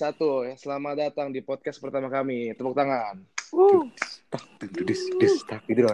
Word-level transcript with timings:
Satu, 0.00 0.48
ya, 0.48 0.56
selamat 0.56 0.96
datang 0.96 1.28
di 1.28 1.44
podcast 1.44 1.76
pertama 1.76 2.08
kami. 2.08 2.56
Tepuk 2.56 2.72
tangan. 2.72 3.20
Gitu. 5.68 5.84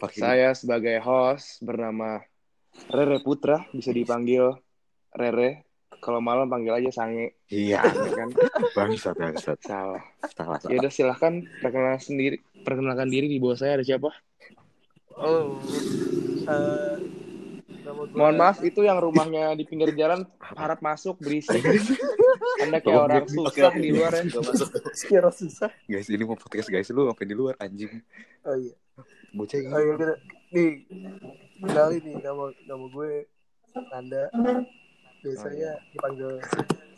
Pakai 0.00 0.16
Saya 0.16 0.56
sebagai 0.56 0.96
host 1.04 1.60
bernama 1.60 2.24
Rere 2.88 3.20
Putra, 3.20 3.68
bisa 3.68 3.92
dipanggil 3.92 4.48
Rere. 5.12 5.68
Kalau 6.00 6.24
malam 6.24 6.48
panggil 6.48 6.72
aja 6.72 7.04
Sange, 7.04 7.36
Iya, 7.52 7.84
ya 8.08 8.10
kan? 8.16 8.28
bangsat, 8.72 9.12
bangsat. 9.12 9.60
Salah. 9.60 10.00
Salah, 10.32 10.56
Ya 10.64 10.64
salah. 10.64 10.80
udah 10.80 10.92
silahkan 10.92 11.32
perkenalkan 11.60 12.00
sendiri, 12.00 12.40
perkenalkan 12.64 13.12
diri 13.12 13.28
di 13.28 13.36
bawah 13.36 13.60
saya 13.60 13.76
ada 13.76 13.84
siapa? 13.84 14.08
Oh, 15.20 15.60
gue- 15.60 17.03
Mohon 17.84 18.36
maaf 18.40 18.64
itu 18.64 18.80
yang 18.80 18.96
rumahnya 18.96 19.52
di 19.52 19.68
pinggir 19.68 19.92
jalan 19.92 20.24
harap 20.40 20.80
masuk 20.80 21.20
berisik. 21.20 21.60
Anda 22.64 22.80
kayak 22.80 23.00
orang 23.04 23.26
susah 23.28 23.76
di 23.76 23.92
luar 23.92 24.12
ya. 24.16 24.24
Gak 24.24 24.40
masuk. 24.40 24.68
Sekira 24.96 25.28
susah. 25.28 25.68
Guys, 25.84 26.08
ini 26.08 26.24
mau 26.24 26.38
podcast 26.40 26.72
guys, 26.72 26.88
lu 26.88 27.04
ngapain 27.04 27.28
di 27.28 27.36
luar, 27.36 27.60
anjing. 27.60 28.00
Oh 28.48 28.56
iya. 28.56 28.72
Bocah 29.36 29.56
ini. 29.60 29.68
Oh 29.68 29.80
iya 29.84 29.92
kita 30.00 30.14
nih 30.54 30.70
kenalin 31.60 32.00
nih 32.00 32.16
nama 32.24 32.44
nama 32.64 32.84
gue 32.88 33.10
Nanda. 33.92 34.24
Biasanya 35.20 35.70
dipanggil 35.92 36.32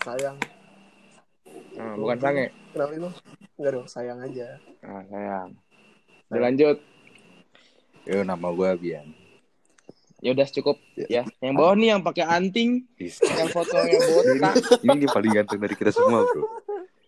sayang. 0.07 0.39
Nah, 1.75 1.95
bukan 1.99 2.19
Sange. 2.19 2.47
Kenalin 2.75 3.11
dong. 3.11 3.15
Enggak 3.57 3.73
dong, 3.75 3.87
sayang 3.89 4.19
aja. 4.23 4.61
Nah, 4.87 5.03
sayang. 5.09 5.49
Udah 6.31 6.43
lanjut. 6.43 6.77
Yo, 8.07 8.23
nama 8.23 8.49
gue 8.55 8.71
Bian. 8.79 9.26
Ya 10.27 10.35
udah 10.35 10.47
cukup 10.51 10.77
ya. 10.99 11.23
Yang 11.39 11.55
bawah 11.55 11.75
nih 11.79 11.89
yang 11.95 12.03
pakai 12.03 12.27
anting, 12.27 12.83
yang 12.99 13.47
fotonya 13.47 13.95
botak. 14.11 14.55
ini 14.83 14.95
dia 14.99 15.11
paling 15.15 15.33
ganteng 15.33 15.59
dari 15.63 15.75
kita 15.79 15.95
semua, 15.95 16.27
bro. 16.27 16.43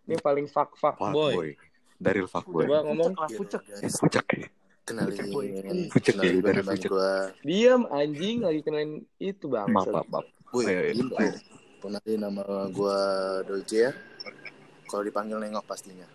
Ini 0.06 0.22
paling 0.22 0.46
fuck 0.46 0.78
fuck 0.78 0.94
Fuck 0.94 1.10
boy. 1.10 1.34
boy. 1.34 1.50
Dari 1.98 2.20
fuck 2.22 2.46
boy. 2.46 2.62
Coba 2.62 2.86
ngomong. 2.86 3.18
Pucek. 3.34 3.62
Guys, 3.66 3.98
Pucak 3.98 4.22
ya. 4.30 4.47
kenalin. 4.86 5.91
Pucek 5.91 6.14
ya, 6.14 6.30
dari 6.38 6.62
gua. 6.86 7.34
Diam 7.42 7.91
anjing 7.91 8.47
lagi 8.47 8.60
kenalin 8.62 9.02
itu 9.19 9.50
bang. 9.50 9.66
Maaf, 9.66 9.91
maaf, 9.91 10.06
maaf. 10.06 10.27
Ayo. 10.62 11.34
Kenalin 11.82 12.19
nama 12.22 12.42
gua 12.70 12.97
Dolce 13.42 13.91
ya. 13.91 13.92
Kalau 14.86 15.03
dipanggil 15.03 15.36
nengok 15.36 15.66
pastinya. 15.66 16.06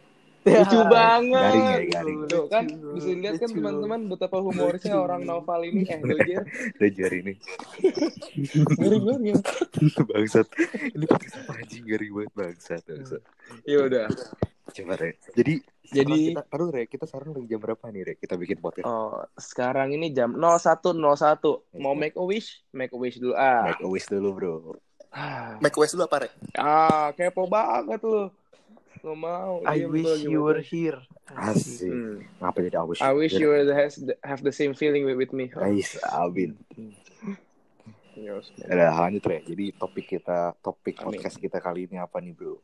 Lucu 0.43 0.79
banget. 0.91 1.39
Garing 1.39 1.65
ya, 1.65 1.79
garing. 1.87 2.19
Tuh 2.27 2.45
kan 2.51 2.65
bisa 2.67 3.07
dilihat 3.11 3.35
kan 3.39 3.49
teman-teman 3.49 3.99
betapa 4.11 4.37
humorisnya 4.39 4.99
orang 4.99 5.23
novel 5.23 5.59
ini 5.63 5.87
eh 5.87 5.99
Dojer. 5.99 7.11
Ini. 7.23 7.33
Garing 8.75 9.03
banget. 9.07 9.41
bangsat. 10.11 10.47
Ini 10.93 11.05
podcast 11.07 11.35
apa 11.43 11.51
anjing 11.63 11.83
garing 11.87 12.11
banget 12.11 12.31
bangsat. 12.35 12.81
bangsat. 12.83 13.21
Ya 13.63 13.77
udah. 13.83 14.07
Coba, 14.63 14.95
Re. 14.95 15.19
Jadi, 15.35 15.53
Jadi- 15.85 16.33
kita, 16.33 16.41
aduh, 16.49 16.69
Re, 16.71 16.83
kita 16.89 17.03
sekarang 17.05 17.35
lagi 17.35 17.45
jam 17.45 17.59
berapa 17.61 17.85
nih, 17.93 18.01
Re? 18.01 18.13
Kita 18.17 18.33
bikin 18.39 18.57
podcast. 18.57 18.87
Oh, 18.87 19.21
sekarang 19.35 19.93
ini 19.93 20.09
jam 20.09 20.33
01.01. 20.33 20.97
Mau 21.77 21.93
make 21.93 22.15
a 22.17 22.23
wish? 22.23 22.63
Make 22.73 22.95
a 22.95 22.97
wish 22.97 23.19
dulu 23.21 23.35
ah. 23.37 23.69
Make 23.69 23.83
a 23.83 23.89
wish 23.91 24.07
dulu, 24.09 24.29
bro. 24.33 24.55
Ah, 25.13 25.61
Make 25.61 25.77
West 25.77 25.93
dulu 25.93 26.09
apa, 26.09 26.25
Rek? 26.25 26.33
ah 26.57 27.13
kepo 27.13 27.45
banget 27.45 28.01
lu. 28.01 28.33
Gak 29.03 29.19
mau. 29.19 29.59
I 29.67 29.83
wish 29.83 30.23
you 30.23 30.47
were 30.47 30.63
here. 30.63 31.03
Asik. 31.27 31.91
Hmm. 31.91 32.23
Ngapa 32.39 32.63
jadi 32.63 32.79
I 32.79 32.85
wish? 32.87 32.99
I 33.03 33.11
wish 33.11 33.35
you 33.35 33.51
would 33.51 33.67
has 33.75 33.99
have 34.23 34.39
the 34.39 34.55
same 34.55 34.71
feeling 34.71 35.03
with, 35.03 35.19
with 35.19 35.35
me. 35.35 35.51
Guys, 35.51 35.99
Abin. 36.07 36.55
Yes, 38.15 38.47
man. 38.55 38.71
Ada 38.71 38.95
lanjut, 38.95 39.27
Re. 39.27 39.43
Jadi 39.43 39.75
topik 39.75 40.07
kita, 40.07 40.55
topik 40.63 41.03
Amin. 41.03 41.19
podcast 41.19 41.35
kita 41.35 41.59
kali 41.59 41.91
ini 41.91 41.99
apa 41.99 42.23
nih, 42.23 42.31
bro? 42.31 42.63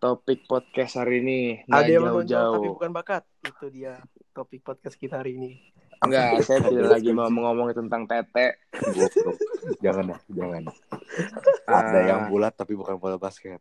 Topik 0.00 0.48
podcast 0.48 0.96
hari 0.96 1.20
ini 1.20 1.38
nggak 1.68 1.76
Ada 1.76 1.90
yang 1.92 2.02
menonjol 2.08 2.24
tapi 2.24 2.32
jauh-jauh. 2.32 2.74
bukan 2.80 2.90
bakat. 2.96 3.22
Itu 3.44 3.66
dia 3.68 4.00
topik 4.32 4.64
podcast 4.64 4.96
kita 4.96 5.20
hari 5.20 5.36
ini. 5.36 5.50
Enggak, 6.00 6.40
saya 6.48 6.64
tidak 6.72 6.88
lagi 6.88 7.10
mau 7.12 7.28
ngomong 7.28 7.76
tentang 7.76 8.08
tete. 8.08 8.64
Jangan 9.84 10.16
dah, 10.16 10.20
jangan. 10.32 10.62
Ah. 11.68 11.76
Ada 11.84 12.00
yang 12.00 12.20
bulat 12.32 12.56
tapi 12.56 12.72
bukan 12.72 12.96
bola 12.96 13.20
basket. 13.20 13.60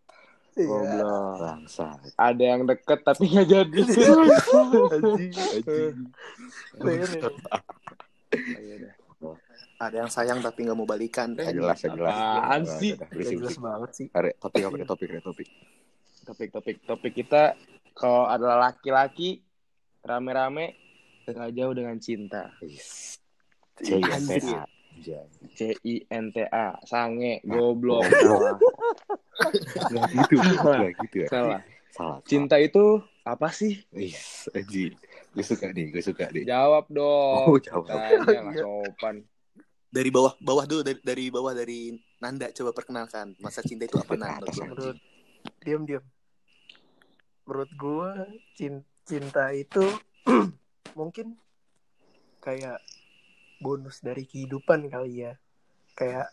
Iya. 0.54 0.70
Goblok. 0.70 1.38
Bangsa. 1.42 1.98
Ada 2.14 2.44
yang 2.44 2.62
deket 2.70 3.00
tapi 3.02 3.24
nggak 3.30 3.48
jadi. 3.50 3.82
Ada 9.84 9.96
yang 10.06 10.12
sayang 10.14 10.40
tapi 10.40 10.64
nggak 10.64 10.78
mau 10.78 10.88
balikan. 10.88 11.34
Nggak 11.34 11.54
jelas, 11.58 11.78
nggak 11.82 11.98
jelas. 11.98 12.14
Apaan 12.14 12.62
sih? 12.80 12.92
jelas 13.18 13.58
banget 13.58 13.90
sih. 13.98 14.08
Topik 14.40 14.62
apa 14.64 14.76
nih? 14.78 14.88
Topik, 14.88 15.10
Re, 15.10 15.20
topik. 15.20 15.48
Topik-topik 16.24 16.78
topik 16.88 17.14
kita 17.20 17.52
kalau 17.92 18.32
adalah 18.32 18.72
laki-laki 18.72 19.44
rame-rame 20.00 20.80
gak 21.28 21.52
jauh 21.56 21.76
dengan 21.76 22.00
cinta. 22.00 22.52
Anjir. 23.84 24.64
C 25.54 25.60
I 25.80 25.96
N 26.06 26.30
T 26.30 26.44
A 26.44 26.78
sange 26.84 27.42
goblok 27.44 28.06
Goblok. 28.06 28.14
salah 28.16 28.58
Nggak 29.92 30.06
gitu. 30.12 30.36
Nggak 30.40 30.92
gitu 31.02 31.16
ya. 31.20 31.28
salah 31.28 31.60
Salah. 31.90 32.18
cinta 32.26 32.58
itu 32.58 32.98
apa 33.22 33.48
sih 33.50 33.78
Is, 33.94 34.50
anjing. 34.52 34.98
Gue 35.30 35.42
suka 35.42 35.70
nih, 35.70 35.90
gue 35.90 36.02
suka 36.02 36.26
nih. 36.30 36.44
jawab 36.44 36.86
dong 36.90 37.46
Oh, 37.48 37.58
jawab. 37.58 37.86
tanya 37.90 38.40
nggak 38.44 38.60
sopan 38.60 39.16
Dari 39.88 40.10
bawah, 40.10 40.34
bawah 40.38 40.66
dulu 40.66 40.82
dari, 40.82 40.98
dari 41.00 41.26
bawah 41.30 41.54
dari 41.54 41.94
Nanda 42.18 42.50
coba 42.50 42.74
perkenalkan. 42.74 43.38
Masa 43.38 43.62
cinta 43.62 43.86
itu 43.86 43.94
apa, 43.96 44.18
Nanda? 44.18 44.50
Menurut 44.50 44.98
diam 45.62 45.86
diam. 45.86 46.02
Menurut 47.46 47.70
gue 47.70 48.10
cin- 48.54 48.88
cinta 49.04 49.54
itu 49.54 49.86
mungkin 50.98 51.38
kayak 52.40 52.82
bonus 53.64 54.04
dari 54.04 54.28
kehidupan 54.28 54.92
kali 54.92 55.24
ya. 55.24 55.34
Kayak 55.96 56.28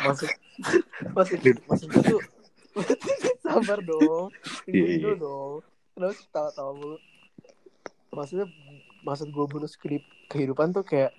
maksud 0.00 0.30
maksud 1.16 1.38
maksud 1.68 1.88
tuh 1.92 2.20
sabar 3.44 3.84
dong. 3.84 4.32
Tunggu 4.64 4.86
dulu 4.96 5.12
dong. 5.20 5.54
Terus 5.92 6.18
tawa-tawa 6.32 6.72
mulu. 6.72 6.96
Maksudnya 8.12 8.48
maksud 9.04 9.28
gue 9.28 9.44
bonus 9.44 9.76
kehidupan 10.32 10.72
tuh 10.72 10.86
kayak 10.86 11.12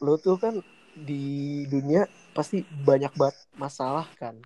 lo 0.00 0.16
tuh 0.16 0.40
kan 0.40 0.56
di 0.96 1.62
dunia 1.68 2.08
pasti 2.32 2.64
banyak 2.64 3.12
banget 3.14 3.36
masalah 3.54 4.08
kan 4.16 4.38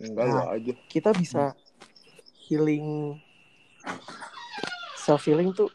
enggak 0.00 0.26
Nah. 0.26 0.54
aja 0.54 0.72
kita 0.90 1.10
bisa 1.14 1.54
healing 2.48 3.14
self 4.98 5.22
healing 5.26 5.54
tuh 5.54 5.70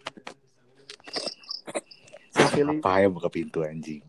self 2.57 2.65
healing 2.65 2.79
Apa 2.81 2.91
ya 3.05 3.07
buka 3.13 3.29
pintu 3.29 3.61
anjing? 3.61 4.01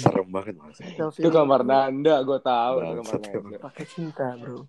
Serem 0.00 0.28
banget 0.32 0.56
self 0.96 1.14
itu 1.20 1.28
kamar 1.28 1.60
nanda 1.62 2.24
gue 2.24 2.38
tahu 2.40 2.76
pakai 3.60 3.84
cinta 3.84 4.34
bro. 4.40 4.64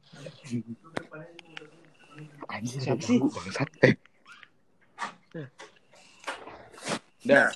Anjing 2.52 2.82
Siapa 2.84 3.02
sih? 3.02 3.18
Bangsat. 3.18 3.70
Eh, 5.34 5.50
dah 7.24 7.50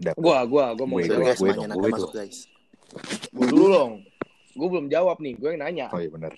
udah. 0.00 0.14
gua 0.16 0.38
gua 0.48 0.64
gua 0.72 0.86
mau 0.88 0.96
Gue, 1.00 1.12
gue, 1.12 1.32
gue 1.36 1.50
Nanda 1.60 1.76
gue 1.76 1.90
masuk, 1.92 2.12
guys. 2.16 2.48
gua 3.36 3.46
dulu 3.48 3.66
dong. 3.68 3.92
Gua 4.56 4.68
belum 4.72 4.86
jawab 4.88 5.16
nih 5.20 5.34
gua 5.36 5.48
yang 5.52 5.60
nanya. 5.64 5.86
Oh 5.92 6.00
iya 6.00 6.10
benar. 6.12 6.32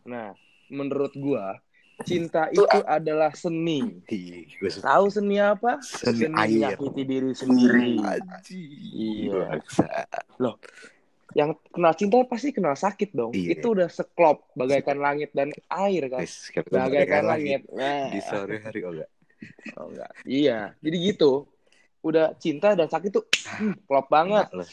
nah 0.00 0.32
menurut 0.72 1.12
gua 1.16 1.60
cinta 2.04 2.48
itu 2.50 2.64
adalah 2.86 3.30
seni 3.34 4.00
tahu 4.80 5.06
seni 5.12 5.36
apa 5.38 5.80
Seni 5.82 6.28
air. 6.32 6.74
menyakiti 6.74 7.02
diri 7.04 7.30
sendiri. 7.36 8.00
Iya. 8.96 9.58
Bangsa. 9.58 9.86
yang 11.30 11.54
kenal 11.70 11.94
cinta 11.94 12.26
pasti 12.26 12.50
kenal 12.50 12.74
sakit 12.74 13.14
dong. 13.14 13.30
Iya. 13.30 13.54
Itu 13.54 13.78
udah 13.78 13.86
seklop 13.86 14.50
bagaikan 14.58 14.98
langit 14.98 15.30
dan 15.30 15.54
air 15.70 16.10
kan. 16.10 16.26
Guys, 16.26 16.50
kita 16.50 16.66
Bagaikan 16.66 16.90
bagaikan 16.90 17.22
lagi 17.22 17.50
langit. 17.54 17.62
Nah, 17.70 18.04
di 18.10 18.20
sore 18.24 18.56
hari 18.58 18.80
oh 18.82 18.90
enggak. 18.90 19.10
oh, 19.78 19.86
enggak. 19.94 20.10
Iya. 20.26 20.58
Jadi 20.82 20.96
gitu. 21.06 21.32
Udah 22.00 22.32
cinta 22.40 22.74
dan 22.74 22.88
sakit 22.90 23.10
tuh 23.12 23.24
hmm, 23.30 23.86
klop 23.86 24.10
banget. 24.10 24.50
Anak. 24.50 24.68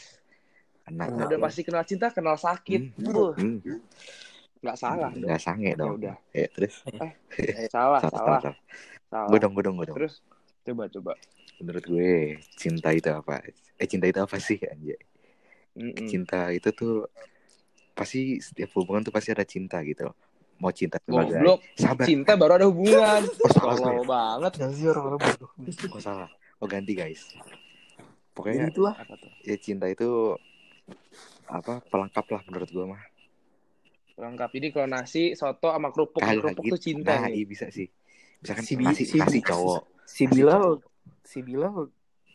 Anak 0.88 1.08
Udah 1.28 1.38
pasti 1.38 1.60
kenal 1.62 1.84
cinta, 1.84 2.10
kenal 2.10 2.34
sakit. 2.40 2.96
Hmm. 2.96 3.36
Hmm. 3.36 3.78
Nggak 4.58 4.76
salah 4.76 5.08
dong. 5.08 5.22
Nggak 5.22 5.40
sange 5.40 5.68
Ya 5.68 5.76
dong. 5.76 5.94
udah. 5.96 6.16
Ya, 6.30 6.46
terus. 6.48 6.74
Salah, 6.82 7.12
Salah, 7.68 8.00
salah. 8.00 8.00
salah, 8.00 8.40
salah. 8.40 8.56
salah. 9.06 9.28
Gue 9.28 9.38
dong, 9.38 9.52
gue 9.52 9.62
dong, 9.62 9.76
gue 9.76 9.86
dong. 9.86 9.96
Terus 9.96 10.14
coba 10.62 10.84
coba. 10.88 11.12
Menurut 11.58 11.84
gue, 11.84 12.12
cinta 12.52 12.88
itu 12.90 13.08
apa? 13.08 13.42
Eh, 13.74 13.86
cinta 13.86 14.04
itu 14.04 14.18
apa 14.18 14.36
sih, 14.38 14.58
anjay? 14.60 14.98
Cinta 16.04 16.50
itu 16.50 16.68
tuh 16.70 17.06
pasti 17.92 18.38
setiap 18.38 18.70
hubungan 18.74 19.00
tuh 19.00 19.10
pasti 19.10 19.30
ada 19.30 19.42
cinta 19.42 19.78
gitu. 19.82 20.10
Mau 20.58 20.70
cinta 20.70 20.98
sebagai 20.98 21.38
Goblok. 21.38 21.58
sabar. 21.72 22.04
Cinta 22.04 22.32
baru 22.34 22.52
ada 22.56 22.66
hubungan. 22.66 23.22
Oh, 23.42 23.48
salah, 23.48 23.74
salah. 23.76 24.02
banget. 24.04 24.52
Jangan 24.58 24.74
sih 24.74 24.86
orang-orang 24.86 25.20
bodoh 25.20 25.50
Oh, 25.88 26.00
salah. 26.00 26.28
Oh, 26.58 26.66
ganti 26.66 26.92
guys. 26.92 27.30
jadi 27.30 27.54
Pokoknya 28.34 28.66
itulah 28.68 28.94
Apa 28.94 29.14
tuh? 29.14 29.30
ya 29.42 29.54
cinta 29.56 29.86
itu 29.86 30.34
apa 31.46 31.82
pelengkap 31.84 32.26
lah 32.28 32.42
menurut 32.44 32.68
gue 32.68 32.84
mah. 32.84 33.02
Lengkap. 34.18 34.50
Jadi 34.56 34.66
kalau 34.74 34.88
nasi, 34.90 35.22
soto 35.38 35.68
sama 35.70 35.88
kerupuk, 35.94 36.22
Kagak 36.22 36.42
kerupuk 36.42 36.64
gitu. 36.66 36.74
tuh 36.74 36.80
cinta 36.82 37.12
Nah, 37.14 37.28
nih. 37.30 37.38
iya 37.38 37.46
bisa 37.46 37.66
sih. 37.70 37.86
Misalkan 38.42 38.64
Si 38.66 38.74
nasi, 38.78 39.02
si- 39.06 39.18
nasi 39.22 39.38
cowok. 39.42 39.82
Si 40.08 40.24
Bilal, 40.26 40.66
si 41.22 41.38
Bilal 41.46 41.76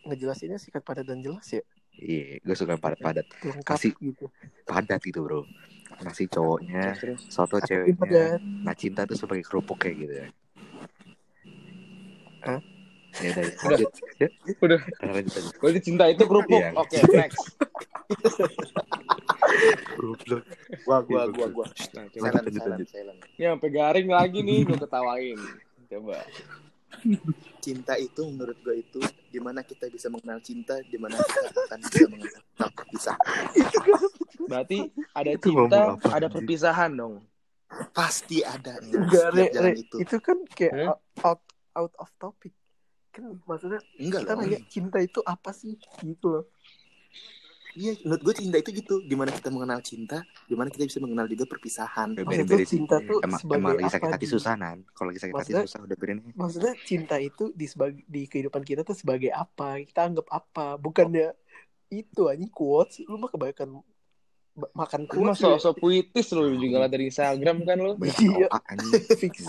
ngejelasinnya 0.08 0.58
singkat 0.60 0.82
padat 0.84 1.04
dan 1.08 1.20
jelas 1.20 1.46
ya. 1.52 1.62
Iya, 2.00 2.42
gue 2.42 2.56
suka 2.58 2.74
padat-padat. 2.82 3.26
Lengkap 3.44 3.78
Nasi. 3.78 3.90
gitu. 4.02 4.24
Padat 4.66 5.00
gitu 5.04 5.20
bro. 5.24 5.40
Nasi 6.04 6.24
cowoknya, 6.26 6.96
Terus, 6.96 6.98
terus. 7.00 7.22
soto 7.30 7.56
ceweknya. 7.60 8.40
Nah 8.66 8.74
cinta 8.74 9.04
tuh 9.08 9.16
sebagai 9.20 9.44
kerupuk 9.46 9.76
kayak 9.84 9.96
gitu 10.02 10.14
ya. 10.24 10.28
Hah? 12.44 12.60
Ya 13.24 13.30
udah, 13.32 13.44
lanjut. 13.64 13.90
Udah. 14.60 14.80
lanjut 15.00 15.32
aja. 15.32 15.50
Berarti 15.56 15.80
cinta 15.80 16.04
itu 16.06 16.22
kerupuk. 16.22 16.60
Iya. 16.60 16.70
Oke, 16.76 16.96
next. 17.10 17.40
Goblok. 19.96 20.42
Gua 20.84 20.98
gua 21.00 21.22
gua 21.30 21.46
gua. 21.48 21.66
Nah, 21.94 22.04
coba. 22.06 22.28
Lanjut, 22.28 22.44
Silent, 22.44 22.44
lanjut, 22.44 22.60
silent, 22.60 22.70
lanjut. 22.70 22.88
silent. 22.90 23.18
Ini 23.34 23.44
sampai 23.48 23.70
garing 23.70 24.08
lagi 24.10 24.38
nih, 24.40 24.58
gue 24.62 24.76
ketawain. 24.76 25.38
Coba. 25.86 26.18
Cinta 27.58 27.94
itu 27.96 28.20
menurut 28.22 28.54
gue 28.60 28.76
itu 28.78 29.00
di 29.26 29.40
mana 29.40 29.64
kita 29.64 29.88
bisa 29.88 30.06
mengenal 30.06 30.38
cinta, 30.38 30.78
di 30.80 30.94
mana 30.94 31.16
kita 31.16 31.48
akan 31.66 31.78
bisa 31.82 32.06
mengenal 32.06 32.42
perpisahan. 32.70 33.28
Berarti 34.44 34.78
ada 35.10 35.30
Itu 35.32 35.48
cinta, 35.50 35.78
apa, 35.96 36.08
ada 36.12 36.26
perpisahan 36.28 36.92
dong. 36.92 37.14
Pasti 37.90 38.46
ada 38.46 38.78
ya, 38.78 38.94
Enggak, 38.94 39.26
setiap 39.26 39.34
Re, 39.34 39.44
jalan 39.50 39.72
Re, 39.74 39.82
itu. 39.82 39.96
itu 39.98 40.16
kan 40.22 40.38
kayak 40.54 40.72
Hmm? 40.76 41.26
out 41.26 41.40
out 41.74 41.92
of 41.98 42.06
topic. 42.16 42.54
Kan 43.14 43.38
maksudnya 43.46 43.78
Enggak 43.94 44.26
kita 44.26 44.32
nanya 44.34 44.58
cinta 44.66 44.98
itu 44.98 45.22
apa 45.22 45.54
sih 45.54 45.78
gitu 46.02 46.26
loh. 46.28 46.44
Iya, 47.74 47.98
menurut 48.06 48.22
gue 48.22 48.34
cinta 48.38 48.56
itu 48.62 48.70
gitu. 48.70 48.94
Di 49.02 49.18
mana 49.18 49.34
kita 49.34 49.50
mengenal 49.50 49.82
cinta, 49.82 50.22
di 50.46 50.54
mana 50.54 50.70
kita 50.70 50.86
bisa 50.86 51.02
mengenal 51.02 51.26
juga 51.26 51.42
perpisahan. 51.42 52.14
Sih. 52.14 52.78
cinta 52.78 53.02
tuh 53.02 53.18
Emang, 53.18 53.40
sebagai 53.42 53.58
emang 53.58 53.74
lagi 53.74 53.82
apa 53.82 53.94
sakit 53.98 54.10
hati 54.14 54.26
di- 54.26 54.30
susah 54.30 54.54
nan. 54.54 54.78
Kalau 54.94 55.10
lagi 55.10 55.18
sakit 55.18 55.32
hati 55.32 55.38
Maksudnya- 55.50 55.66
susah 55.66 55.80
udah 55.82 55.96
berin. 55.98 56.18
Maksudnya 56.34 56.72
cinta 56.82 57.16
itu 57.18 57.50
di 57.50 57.66
sebagai 57.66 58.02
di 58.06 58.30
kehidupan 58.30 58.62
kita 58.62 58.86
tuh 58.86 58.94
sebagai 58.94 59.30
apa? 59.30 59.82
Kita 59.82 60.06
anggap 60.06 60.26
apa? 60.28 60.78
Bukannya 60.78 61.34
itu 61.90 62.22
anjing 62.26 62.50
quotes 62.50 63.02
lu 63.02 63.14
mah 63.16 63.26
kebanyakan 63.26 63.74
ba- 63.74 63.86
makan 64.54 65.10
Lu 65.10 65.26
mah 65.26 65.34
quotes 65.34 65.42
ya. 65.42 65.58
sok-sok 65.58 65.74
puitis 65.82 66.26
lu 66.30 66.54
juga 66.54 66.86
lihat 66.86 66.92
dari 66.94 67.10
Instagram 67.10 67.56
kan 67.66 67.76
lu. 67.76 67.92
Iya. 68.24 68.48
Fix. 69.18 69.42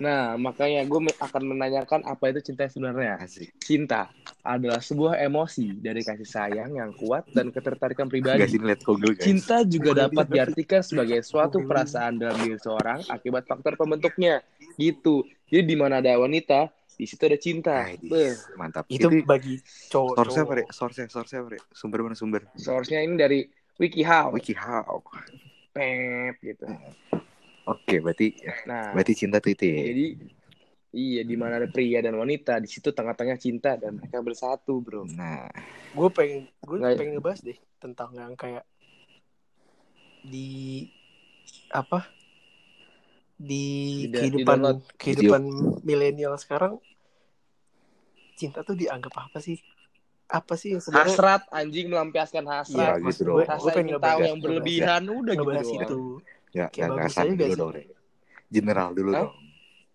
Nah, 0.00 0.36
makanya 0.36 0.84
gue 0.84 1.00
akan 1.16 1.42
menanyakan 1.44 2.00
apa 2.04 2.28
itu 2.28 2.52
cinta 2.52 2.68
sebenarnya. 2.68 3.16
Asik. 3.16 3.48
Cinta 3.58 4.12
adalah 4.44 4.80
sebuah 4.80 5.16
emosi 5.20 5.80
dari 5.80 6.04
kasih 6.04 6.28
sayang 6.28 6.76
yang 6.76 6.92
kuat 6.96 7.28
dan 7.32 7.48
ketertarikan 7.48 8.12
pribadi. 8.12 8.44
Google 8.84 9.16
guys. 9.16 9.24
Cinta 9.24 9.64
juga 9.64 10.08
dapat 10.08 10.26
diartikan 10.28 10.84
sebagai 10.84 11.20
suatu 11.24 11.64
perasaan 11.64 12.20
dalam 12.20 12.36
diri 12.40 12.60
seorang 12.60 13.00
akibat 13.08 13.48
faktor 13.48 13.76
pembentuknya. 13.76 14.44
Gitu. 14.76 15.24
Jadi 15.50 15.64
di 15.66 15.76
mana 15.76 15.98
ada 15.98 16.14
wanita, 16.16 16.70
di 16.94 17.08
situ 17.08 17.24
ada 17.24 17.40
cinta. 17.40 17.88
Beh, 18.00 18.36
Mantap. 18.54 18.84
Itu 18.86 19.08
bagi 19.24 19.56
cowok. 19.88 20.14
source 20.20 20.36
apa, 20.36 20.52
Re? 20.52 20.64
cowok. 20.68 20.72
Source, 20.76 21.00
source 21.08 21.32
apa, 21.34 21.48
Re? 21.56 21.58
Sumber 21.72 22.04
mana 22.04 22.16
sumber? 22.16 22.44
source-nya 22.54 23.00
ini 23.02 23.16
dari 23.16 23.40
WikiHow. 23.80 24.36
WikiHow. 24.36 25.00
Pep 25.72 26.36
gitu. 26.44 26.68
Oke, 27.64 28.02
berarti 28.04 28.36
Nah, 28.68 28.92
berarti 28.92 29.12
cinta 29.16 29.40
itu 29.40 29.64
ya. 29.64 29.80
jadi 29.88 30.06
iya 30.90 31.22
di 31.22 31.36
mana 31.38 31.56
ada 31.62 31.68
pria 31.70 32.02
dan 32.02 32.18
wanita, 32.18 32.58
di 32.58 32.68
situ 32.68 32.90
tengah-tengah 32.90 33.38
cinta 33.40 33.78
dan 33.80 33.96
mereka 33.96 34.20
bersatu, 34.20 34.82
Bro. 34.84 35.06
Nah, 35.14 35.48
Gue 35.90 36.08
pengen 36.12 36.46
gue 36.62 36.76
Nggak- 36.78 36.98
pengen 36.98 37.12
ngebahas 37.18 37.40
deh 37.42 37.58
tentang 37.82 38.10
yang 38.14 38.34
kayak 38.38 38.62
di 40.20 40.86
apa 41.72 42.04
di 43.40 44.04
da- 44.12 44.20
kehidupan 44.20 44.58
kehidupan 45.00 45.42
milenial 45.80 46.36
sekarang 46.36 46.76
cinta 48.36 48.60
tuh 48.62 48.76
dianggap 48.76 49.16
apa 49.16 49.40
sih? 49.40 49.56
Apa 50.30 50.54
sih 50.54 50.78
yang 50.78 50.82
sebenarnya 50.82 51.10
Hasrat 51.18 51.42
anjing 51.50 51.86
melampiaskan 51.90 52.44
hasrat. 52.46 53.02
gitu 53.02 53.04
maksud 53.04 53.24
dong. 53.26 53.36
gue, 53.36 53.44
Rasa 53.50 53.62
gue 53.66 53.70
pengen 53.74 53.98
tahu 53.98 54.18
yang 54.22 54.38
berlebihan 54.38 55.02
udah 55.10 55.34
gitu 55.34 55.50
itu. 55.74 56.02
ya 56.54 56.66
Kayak 56.70 56.86
nggak 56.86 56.98
bagus 57.02 57.16
aja 57.18 57.34
dulu 57.34 57.54
dong, 57.58 57.70
Re. 57.74 57.82
General 58.50 58.88
dulu 58.94 59.10
Hah? 59.10 59.18
dong. 59.26 59.32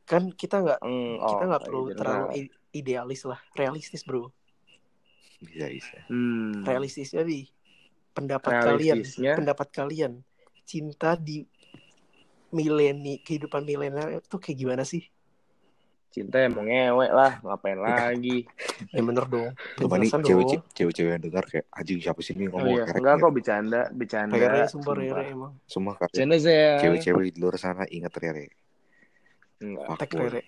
Kan 0.06 0.24
kita 0.36 0.56
nggak 0.60 0.80
kita 1.24 1.44
oh, 1.44 1.48
nggak 1.48 1.62
iya, 1.64 1.68
perlu 1.72 1.82
benar. 1.88 1.98
terlalu 1.98 2.28
idealis 2.76 3.22
lah, 3.24 3.40
realistis 3.56 4.04
bro. 4.04 4.28
Bisa, 5.40 5.66
bisa. 5.72 5.98
Hmm. 6.12 6.68
Realistisnya 6.68 7.24
nih 7.24 7.48
pendapat 8.12 8.52
kalian, 8.64 9.00
pendapat 9.40 9.68
kalian 9.72 10.24
cinta 10.68 11.16
di 11.16 11.48
mileni 12.56 13.20
kehidupan 13.20 13.64
milenial 13.64 14.20
itu 14.20 14.38
kayak 14.40 14.58
gimana 14.60 14.84
sih? 14.84 15.04
Cinta 16.16 16.40
emang 16.40 16.64
ngewek 16.64 17.12
lah, 17.12 17.32
ngapain 17.44 17.76
lagi? 17.76 18.48
Ya 18.96 19.04
bener 19.04 19.28
dong. 19.28 19.52
Coba 19.76 20.00
nih 20.00 20.08
cewek 20.08 20.44
dong. 20.48 20.64
cewek 20.72 21.12
yang 21.12 21.24
dengar 21.28 21.44
kayak 21.44 21.68
anjing 21.76 22.00
siapa 22.00 22.24
sih 22.24 22.32
ini 22.40 22.48
Oh 22.48 22.56
ngomong 22.56 22.72
iya, 22.72 22.84
kerek 22.88 23.00
enggak 23.04 23.16
kok 23.20 23.34
bercanda, 23.36 23.82
bercanda. 23.92 24.34
Rere 24.40 24.62
sumpah. 24.72 24.94
Rere 24.96 25.24
emang. 25.36 25.52
Semua 25.68 26.00
saya. 26.00 26.80
cewek-cewek 26.80 27.36
di 27.36 27.40
luar 27.44 27.60
sana 27.60 27.84
inget 27.92 28.16
Rere. 28.16 28.48
Enggak. 29.60 30.08
Rere. 30.16 30.42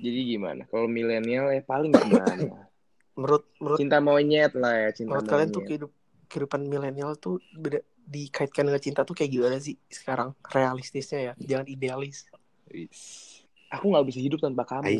Jadi 0.00 0.20
gimana? 0.24 0.62
Kalau 0.64 0.88
milenial 0.88 1.52
ya 1.52 1.60
paling 1.60 1.92
gimana? 1.92 2.40
Menurut 3.20 3.44
menurut 3.60 3.76
cinta 3.76 3.98
monyet 4.00 4.56
lah 4.56 4.88
ya, 4.88 4.88
cinta 4.96 5.20
menurut 5.20 5.28
kalian 5.28 5.50
tuh 5.52 5.62
kehidup, 5.68 5.92
kehidupan 6.32 6.64
milenial 6.64 7.12
tuh 7.20 7.36
beda 7.52 7.84
dikaitkan 8.08 8.64
dengan 8.64 8.80
cinta 8.80 9.04
tuh 9.04 9.12
kayak 9.12 9.28
gimana 9.28 9.56
sih 9.60 9.76
sekarang 9.86 10.32
realistisnya 10.48 11.20
ya 11.20 11.32
jangan 11.38 11.66
idealis 11.68 12.26
Wis. 12.70 13.39
Aku 13.70 13.84
nggak 13.88 14.04
bisa 14.04 14.18
hidup 14.18 14.38
tanpa 14.38 14.62
kamu. 14.64 14.98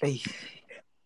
Eh 0.00 0.18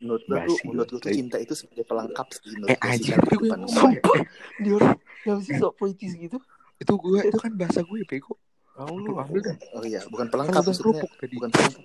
Menurut 0.00 0.22
gue 0.22 0.32
tuh, 0.32 0.56
Basi, 0.56 0.64
menurut 0.64 0.88
gue 0.88 1.00
tuh 1.02 1.12
cinta 1.12 1.36
itu 1.36 1.52
sebagai 1.52 1.84
pelengkap 1.84 2.26
sih. 2.32 2.40
menurut 2.50 2.72
Eh, 2.72 2.78
gue 2.96 3.44
semua. 3.44 3.68
sumpah 3.68 4.20
dia 4.56 4.72
orang 4.72 4.96
nggak 5.20 5.36
bisa 5.38 5.52
sok 5.58 5.72
puitis 5.76 6.12
gitu 6.14 6.38
itu 6.78 6.92
gue 6.96 7.20
itu 7.22 7.36
kan 7.36 7.52
bahasa 7.52 7.80
gue 7.82 8.00
bego. 8.04 8.32
oh 8.72 8.88
Lu 8.88 9.04
lu 9.06 9.20
ambil 9.20 9.44
dah. 9.44 9.56
Oh 9.74 9.84
iya, 9.84 10.00
bukan 10.08 10.24
Kan 10.24 10.32
pelengkap 10.32 10.56
udah 10.56 10.66
maksudnya. 10.66 10.96
kerupuk 10.96 11.10
tadi. 11.14 11.34
Bukan 11.36 11.50
pelengkap. 11.50 11.82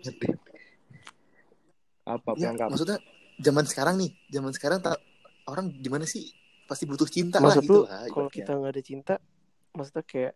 Apa 2.06 2.30
Ya, 2.31 2.48
pelengkap? 2.48 2.68
maksudnya 2.69 2.98
zaman 3.38 3.66
sekarang 3.66 3.95
nih, 3.98 4.12
zaman 4.30 4.51
sekarang 4.54 4.80
tak 4.80 4.95
orang 5.45 5.66
gimana 5.75 6.06
sih 6.06 6.31
pasti 6.63 6.86
butuh 6.86 7.06
cinta 7.06 7.38
maksud 7.38 7.51
lah 7.51 7.57
lu 7.60 7.62
gitu 7.62 7.81
lah. 7.83 8.01
kalau 8.10 8.30
kita 8.31 8.51
nggak 8.56 8.71
ada 8.71 8.81
cinta 8.81 9.13
maksudnya 9.69 10.01
kayak 10.01 10.33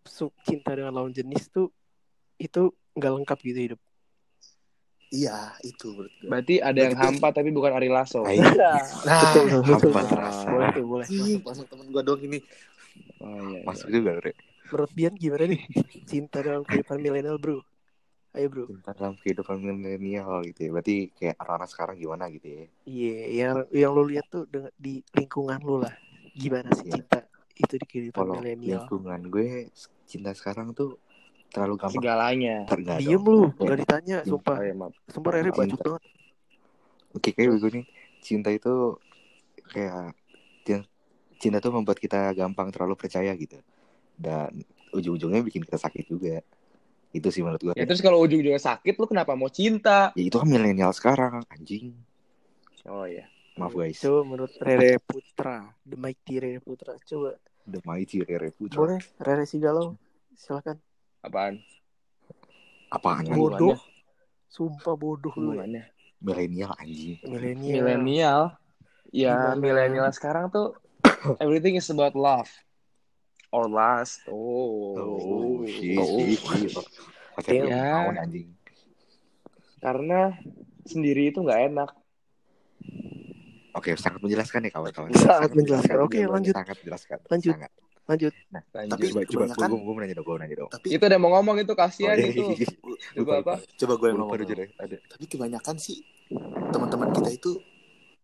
su 0.00 0.30
cinta 0.40 0.72
dengan 0.72 0.94
lawan 0.94 1.12
jenis 1.12 1.50
tuh 1.50 1.68
itu 2.38 2.62
nggak 2.94 3.12
lengkap 3.12 3.38
gitu 3.42 3.60
hidup 3.66 3.80
Iya, 5.16 5.38
itu 5.62 5.86
gue. 5.94 6.08
Berarti 6.22 6.54
ada 6.58 6.76
yang 6.78 6.92
Berarti- 6.92 7.16
hampa 7.16 7.28
tapi 7.32 7.48
bukan 7.48 7.72
Ari 7.72 7.88
Lasso. 7.88 8.20
Tai. 8.20 8.36
Nah, 8.36 9.32
betul 9.32 9.44
betul 9.64 9.90
hampa 9.90 10.28
boleh 10.46 10.68
tuh 10.70 10.84
boleh 10.84 11.06
Ih, 11.08 11.40
masuk 11.40 11.64
temen 11.66 11.86
gue 11.88 12.02
dong 12.02 12.20
ini. 12.20 12.38
Oh 13.18 13.28
iya. 13.30 13.40
iya. 13.50 13.60
Masuk 13.62 13.88
juga 13.88 14.10
Re. 14.18 14.32
menurut 14.66 14.90
Bian 14.92 15.14
gimana 15.14 15.46
nih 15.46 15.62
cinta 16.04 16.42
dalam 16.42 16.60
kehidupan 16.60 16.98
milenial 16.98 17.38
bro 17.38 17.62
ayo 18.34 18.46
bro 18.46 18.66
Cinta 18.66 18.90
dalam 18.92 19.14
kehidupan 19.16 19.56
milenial 19.56 20.42
gitu 20.44 20.60
ya. 20.60 20.70
Berarti 20.70 20.94
kayak 21.12 21.36
anak-anak 21.38 21.68
sekarang 21.70 21.96
gimana 21.96 22.24
gitu 22.28 22.46
ya. 22.46 22.64
iya 22.82 23.16
yang 23.40 23.56
yang 23.70 23.90
lu 23.90 24.02
lihat 24.04 24.26
tuh 24.26 24.42
dengan 24.44 24.74
di 24.74 25.06
lingkungan 25.12 25.60
lu 25.60 25.78
lah 25.78 25.94
gimana 26.34 26.66
sih 26.74 26.90
Iya. 26.90 26.98
cinta 26.98 27.18
itu 27.54 27.74
di 27.74 27.86
kehidupan 27.86 28.18
Kalau 28.18 28.34
milenial 28.36 28.82
lingkungan 28.82 29.20
gue 29.26 29.48
cinta 30.02 30.30
sekarang 30.32 30.72
tuh 30.72 30.98
terlalu 31.56 31.74
gampang. 31.80 31.96
Segalanya. 31.96 32.56
diem 33.00 33.24
lu 33.24 33.48
nggak 33.56 33.78
ditanya 33.80 34.16
sumpah. 34.28 34.60
maaf. 34.76 34.92
sumpah 35.08 35.30
Rere 35.32 35.48
bacot 35.56 35.80
banget. 35.80 36.02
Oke 37.16 37.32
kayak 37.32 37.56
gue 37.56 37.70
nih 37.80 37.84
cinta 38.20 38.52
itu 38.52 39.00
kayak 39.72 40.12
cin- 40.68 40.88
cinta 41.40 41.64
tuh 41.64 41.72
membuat 41.72 41.96
kita 41.96 42.28
gampang 42.36 42.68
terlalu 42.68 42.92
percaya 42.92 43.32
gitu. 43.32 43.56
Dan 44.20 44.60
ujung-ujungnya 44.92 45.40
bikin 45.40 45.64
kita 45.64 45.80
sakit 45.80 46.04
juga. 46.04 46.44
Itu 47.16 47.32
sih 47.32 47.40
menurut 47.40 47.72
gue 47.72 47.72
Ya 47.72 47.88
terus 47.88 48.04
kalau 48.04 48.20
ujung-ujungnya 48.20 48.60
sakit, 48.60 48.92
lu 49.00 49.08
kenapa 49.08 49.32
mau 49.32 49.48
cinta? 49.48 50.12
ya 50.12 50.22
itu 50.28 50.36
kan 50.36 50.44
milenial 50.44 50.92
sekarang 50.92 51.40
anjing. 51.48 51.96
Oh 52.84 53.08
iya. 53.08 53.24
maaf 53.56 53.72
guys. 53.72 53.96
Coba 54.04 54.20
menurut 54.28 54.52
Rere 54.60 55.00
Putra. 55.00 55.72
The 55.88 55.96
mighty 55.96 56.36
Rere 56.36 56.60
Putra. 56.60 56.92
Coba. 57.00 57.40
The 57.64 57.80
mighty 57.88 58.20
Rere 58.20 58.52
Putra. 58.52 58.76
Boleh 58.76 59.00
Rere 59.16 59.48
Sigalau 59.48 59.96
silakan 60.36 60.76
Apaan? 61.20 61.60
apaan 62.86 63.26
kan 63.26 63.34
bodoh 63.34 63.74
sumpah 64.46 64.94
bodoh 64.94 65.34
lu 65.34 65.52
ya. 65.52 65.66
Hubungannya. 65.66 65.84
milenial 66.18 66.72
anjing 66.76 67.18
milenial 67.22 67.82
Milenial. 67.82 68.40
Ya, 69.10 69.54
milenial 69.54 70.06
sekarang 70.10 70.48
tuh 70.48 70.74
everything 71.44 71.74
is 71.74 71.86
about 71.88 72.14
love. 72.14 72.48
Or 73.50 73.66
lust. 73.66 74.22
Oh. 74.26 74.96
oh 74.98 75.62
shit 75.64 75.96
Oh. 75.96 76.82
pakai 77.36 77.62
Damn. 77.62 77.70
Ya. 77.70 77.84
tahun 78.02 78.16
anjing 78.18 78.48
Karena 79.76 80.20
sendiri 80.82 81.30
itu 81.30 81.40
nggak 81.40 81.60
enak. 81.70 81.90
oke 83.72 83.92
sangat 83.94 84.20
menjelaskan 84.20 84.60
ya 84.62 84.70
kawan-kawan 84.72 85.08
Sangat 85.12 85.50
menjelaskan. 85.52 85.96
Oke, 86.00 86.24
lanjut. 86.24 86.54
sangat 86.54 86.76
menjelaskan 86.80 87.18
Lanjut. 87.28 87.52
sangat. 87.52 87.70
Lanjut 88.06 88.34
Nah, 88.48 88.62
Lanjut. 88.72 88.92
Tapi 88.92 89.04
coba 89.04 89.20
coba 89.20 89.26
kebanyakan- 89.26 89.68
gue 89.68 89.78
gue 89.78 89.92
mau 89.92 90.00
nanya 90.00 90.14
dong, 90.14 90.24
gue 90.24 90.36
nanya 90.38 90.56
dong. 90.56 90.70
Tapi 90.70 90.86
Itu 90.88 91.04
udah 91.04 91.18
mau 91.18 91.30
ngomong 91.32 91.56
itu 91.58 91.72
kasihan 91.74 92.14
Oh, 92.14 92.18
iya, 92.18 92.28
itu. 92.28 92.42
iya. 92.56 92.68
Coba 93.16 93.32
apa? 93.40 93.54
coba 93.74 93.92
gue 93.96 94.06
yang 94.08 94.18
ngomong. 94.20 94.38
ada. 94.76 94.96
Tapi 95.06 95.24
kebanyakan 95.26 95.76
sih 95.76 95.98
teman-teman 96.68 97.08
kita 97.12 97.30
itu 97.30 97.50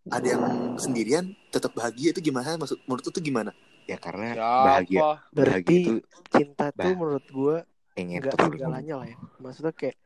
ada 0.04 0.26
yang 0.28 0.42
sendirian 0.76 1.24
tetap 1.48 1.70
bahagia 1.72 2.10
itu 2.10 2.20
gimana? 2.20 2.54
Maksud 2.54 2.78
menurut 2.84 3.02
tuh 3.04 3.18
gimana? 3.18 3.50
Ya 3.84 3.98
karena 3.98 4.26
Ya 4.32 4.50
bahagia 4.64 4.98
apa? 5.00 5.10
bahagia 5.28 5.34
berarti 5.34 5.74
itu 5.76 5.92
cinta 6.30 6.66
tuh 6.70 6.78
bah- 6.78 6.94
menurut 6.96 7.26
gue 7.28 7.56
pengen 7.92 8.18
nggak 8.18 8.32
terus 8.32 8.46
segalanya 8.48 8.94
lah 8.96 9.06
ya 9.06 9.16
maksudnya 9.36 9.72
kayak 9.72 9.96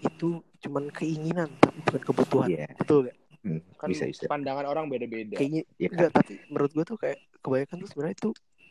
itu 0.00 0.28
cuman 0.60 0.84
keinginan 0.90 1.48
tapi 1.56 1.78
bukan 1.80 2.02
kebutuhan 2.04 2.48
Iya, 2.50 2.66
betul 2.74 2.98
gak 3.06 3.16
hmm, 3.40 3.60
Kan 3.76 3.86
bisa 3.88 4.04
bisa. 4.04 4.26
pandangan 4.26 4.66
orang 4.66 4.86
beda-beda. 4.86 5.36
kayaknya 5.36 5.62
Iya 5.72 5.88
kan? 5.88 5.94
enggak 5.96 6.10
tapi 6.12 6.32
menurut 6.46 6.70
gue 6.70 6.84
tuh 6.84 6.96
kayak 6.96 7.18
kebanyakan 7.40 7.76
tuh 7.78 7.88
sebenarnya 7.88 8.16
itu 8.18 8.30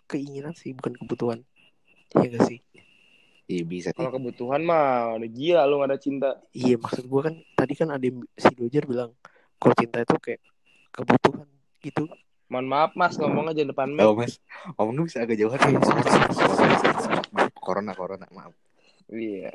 keinginan 0.09 0.51
sih 0.51 0.73
bukan 0.73 0.97
kebutuhan 0.97 1.39
Iya 2.11 2.33
gak 2.33 2.45
sih 2.47 2.59
Iya 3.45 3.63
bisa. 3.63 3.89
Kalau 3.91 4.09
kebutuhan 4.11 4.61
mah 4.61 5.17
udah 5.17 5.25
gila 5.27 5.65
lu 5.65 5.77
gak 5.79 5.89
ada 5.89 5.97
cinta. 5.97 6.29
iya 6.51 6.75
maksud 6.75 7.01
gue 7.03 7.21
kan 7.23 7.35
tadi 7.53 7.73
kan 7.73 7.89
ada 7.89 8.01
yang- 8.01 8.25
si 8.33 8.49
Dojer 8.51 8.85
bilang 8.85 9.13
kalau 9.55 9.73
cinta 9.73 9.97
itu 9.99 10.13
kayak 10.17 10.41
kebutuhan 10.89 11.45
gitu 11.79 12.05
Mohon 12.45 12.65
maaf 12.67 12.91
mas, 12.93 13.13
ngomong 13.13 13.45
aja 13.47 13.61
depan 13.61 13.93
Oh 13.95 14.13
mic. 14.13 14.25
mas, 14.25 14.33
ngomongnya 14.73 15.01
bisa 15.03 15.17
agak 15.21 15.37
sorry, 15.37 15.77
sorry, 16.73 16.97
sorry. 16.99 17.21
Maaf, 17.29 17.53
corona 17.55 17.93
corona 17.93 18.25
maaf. 18.29 18.53
Iya. 19.07 19.53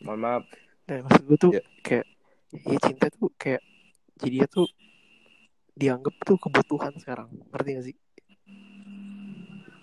Mohon 0.00 0.20
maaf. 0.20 0.42
nah 0.84 0.98
maksud 1.00 1.22
gue 1.22 1.38
tuh 1.38 1.52
Iya. 1.52 1.62
kayak 1.80 2.06
ya 2.54 2.76
cinta 2.78 3.06
tuh 3.08 3.28
kayak 3.34 3.60
jadi 4.16 4.36
dia 4.36 4.46
tuh 4.46 4.68
dianggap 5.74 6.12
tuh 6.22 6.36
kebutuhan 6.38 6.92
sekarang 6.96 7.28
ngerti 7.50 7.70
gak 7.72 7.84
sih 7.84 7.96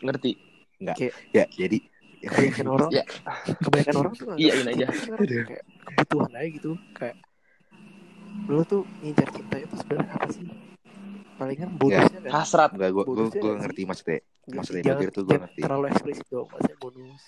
Ngerti? 0.01 0.31
Ya 1.31 1.46
jadi 1.48 1.77
kebanyakan 2.22 2.67
orang 2.70 2.89
Ya. 2.91 3.03
kebanyakan 3.58 3.96
orang 3.98 4.13
tuh 4.13 4.25
Iyain 4.36 4.67
aja. 4.67 4.86
sekarang 4.91 5.25
kayak 5.48 5.63
kebutuhan 5.88 6.31
aja 6.34 6.50
gitu 6.50 6.72
kayak 6.93 7.17
lu 8.46 8.62
tuh 8.63 8.81
ngincar 9.01 9.27
cinta 9.29 9.55
itu 9.58 9.75
sebenarnya 9.75 10.13
apa 10.15 10.27
sih 10.29 10.46
palingan 11.36 11.70
bonusnya 11.75 12.20
kan 12.22 12.31
Hasrat. 12.31 12.70
Enggak, 12.74 12.89
gue 12.93 13.03
gue 13.03 13.25
gue 13.34 13.53
ngerti 13.58 13.81
maksudnya. 13.84 14.20
Maksudnya 14.48 14.81
jangan, 14.84 15.10
tuh 15.10 15.24
gue 15.24 15.38
ngerti. 15.38 15.60
terlalu 15.62 15.86
eksplisit 15.89 16.25
dong 16.27 16.48
maksudnya 16.48 16.77
bonus 16.77 17.24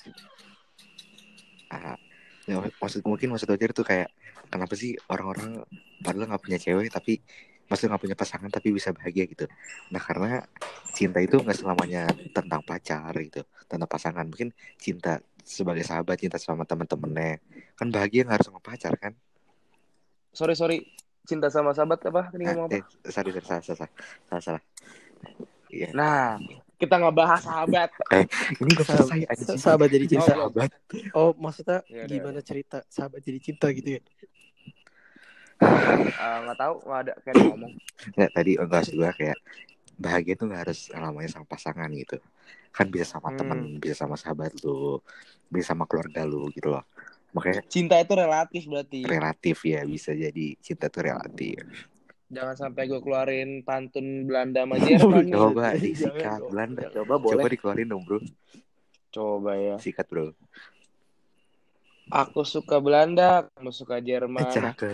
Ah, 1.69 1.97
ya, 2.45 2.61
maksud 2.61 3.01
mungkin 3.03 3.33
maksud 3.33 3.49
Dojer 3.49 3.73
tuh 3.73 3.81
kayak 3.81 4.13
kenapa 4.49 4.73
sih 4.73 4.93
orang-orang 5.07 5.65
padahal 5.99 6.29
nggak 6.29 6.43
punya 6.43 6.57
cewek 6.57 6.89
tapi 6.89 7.17
maksudnya 7.67 7.95
nggak 7.95 8.03
punya 8.03 8.17
pasangan 8.19 8.49
tapi 8.51 8.67
bisa 8.75 8.89
bahagia 8.91 9.23
gitu. 9.25 9.45
Nah 9.89 10.01
karena 10.01 10.43
cinta 10.93 11.17
itu 11.23 11.39
nggak 11.41 11.57
selamanya 11.57 12.05
tentang 12.31 12.61
pacar 12.61 13.13
gitu, 13.17 13.41
tentang 13.65 13.89
pasangan. 13.89 14.25
Mungkin 14.27 14.51
cinta 14.77 15.17
sebagai 15.43 15.83
sahabat, 15.83 16.19
cinta 16.21 16.37
sama 16.39 16.63
teman-temannya 16.63 17.39
kan 17.75 17.87
bahagia 17.89 18.23
nggak 18.23 18.37
harus 18.39 18.47
sama 18.47 18.61
pacar 18.61 18.93
kan? 18.95 19.13
Sorry, 20.33 20.55
sorry. 20.57 20.77
Cinta 21.23 21.47
sama 21.47 21.71
sahabat 21.71 22.03
apa? 22.03 22.27
Tadi 22.29 22.43
Ah, 22.43 22.57
ngomong 22.57 22.67
apa? 22.67 22.75
eh, 22.75 22.83
sorry, 23.07 23.29
sorry, 23.31 23.45
salah, 23.47 23.63
salah, 23.63 23.89
salah, 24.27 24.43
salah. 24.43 24.63
Iya, 25.71 25.89
Nah, 25.95 26.37
kita 26.77 26.99
ngebahas 26.99 27.41
sahabat. 27.41 27.89
ini 28.61 28.75
udah 28.75 28.85
Sahabat- 28.85 29.23
selesai 29.39 29.55
sahabat 29.57 29.87
jadi 29.89 30.05
Oh, 30.05 30.09
cinta 30.11 30.25
belum. 30.35 30.49
sahabat. 30.51 30.69
oh 31.15 31.29
maksudnya 31.39 31.79
Ya 31.87 32.03
gimana 32.05 32.39
cerita 32.43 32.83
sahabat 32.91 33.23
jadi 33.23 33.39
cinta 33.39 33.71
gitu 33.71 33.97
ya 33.97 34.01
Eh, 35.61 36.37
nggak 36.43 36.57
tahu, 36.57 36.73
nggak 36.87 36.99
ada 37.05 37.13
kayak 37.21 37.37
ngomong. 37.43 37.71
Nggak, 38.17 38.29
tadi 38.33 38.51
enggak 38.57 38.83
gue 38.89 39.11
kayak 39.19 39.39
bahagia 39.93 40.33
tuh 40.33 40.45
nggak 40.49 40.61
harus 40.67 40.79
selamanya 40.89 41.29
sama 41.29 41.45
pasangan 41.45 41.89
gitu 41.93 42.17
kan 42.73 42.89
bisa 42.89 43.05
sama 43.05 43.29
Hmm. 43.29 43.37
temen 43.37 43.59
bisa 43.77 43.93
sama 43.93 44.17
sahabat 44.17 44.49
lu 44.65 44.97
bisa 45.53 45.77
sama 45.77 45.85
keluarga 45.85 46.25
lu 46.25 46.49
gitu 46.49 46.73
loh 46.73 46.81
makanya 47.29 47.61
Cinta 47.69 48.01
itu 48.01 48.13
relatif 48.17 48.65
berarti. 48.65 49.05
relatif 49.05 49.57
ya 49.61 49.85
bisa 49.85 50.09
jadi 50.17 50.57
cinta 50.57 50.89
tuh 50.89 51.05
relatif 51.05 51.61
Jangan 52.33 52.55
sampai 52.57 52.89
gue 52.89 52.97
keluarin 52.97 53.61
pantun 53.61 54.25
Belanda 54.25 54.65
sama 54.65 54.81
Jerman. 54.81 55.29
coba 55.29 55.77
disikat. 55.77 56.41
Belanda 56.49 56.81
Coba 56.89 57.21
coba 57.21 57.45
boleh. 57.45 57.45
dikeluarin 57.53 57.87
dong 57.93 58.01
bro 58.01 58.17
Coba 59.13 59.51
ya. 59.53 59.77
sikat 59.77 60.09
bro 60.09 60.33
Aku 62.09 62.43
suka 62.43 62.77
Belanda, 62.77 63.47
kamu 63.53 63.71
suka 63.71 63.99
Jerman. 63.99 64.43
cakep 64.45 64.91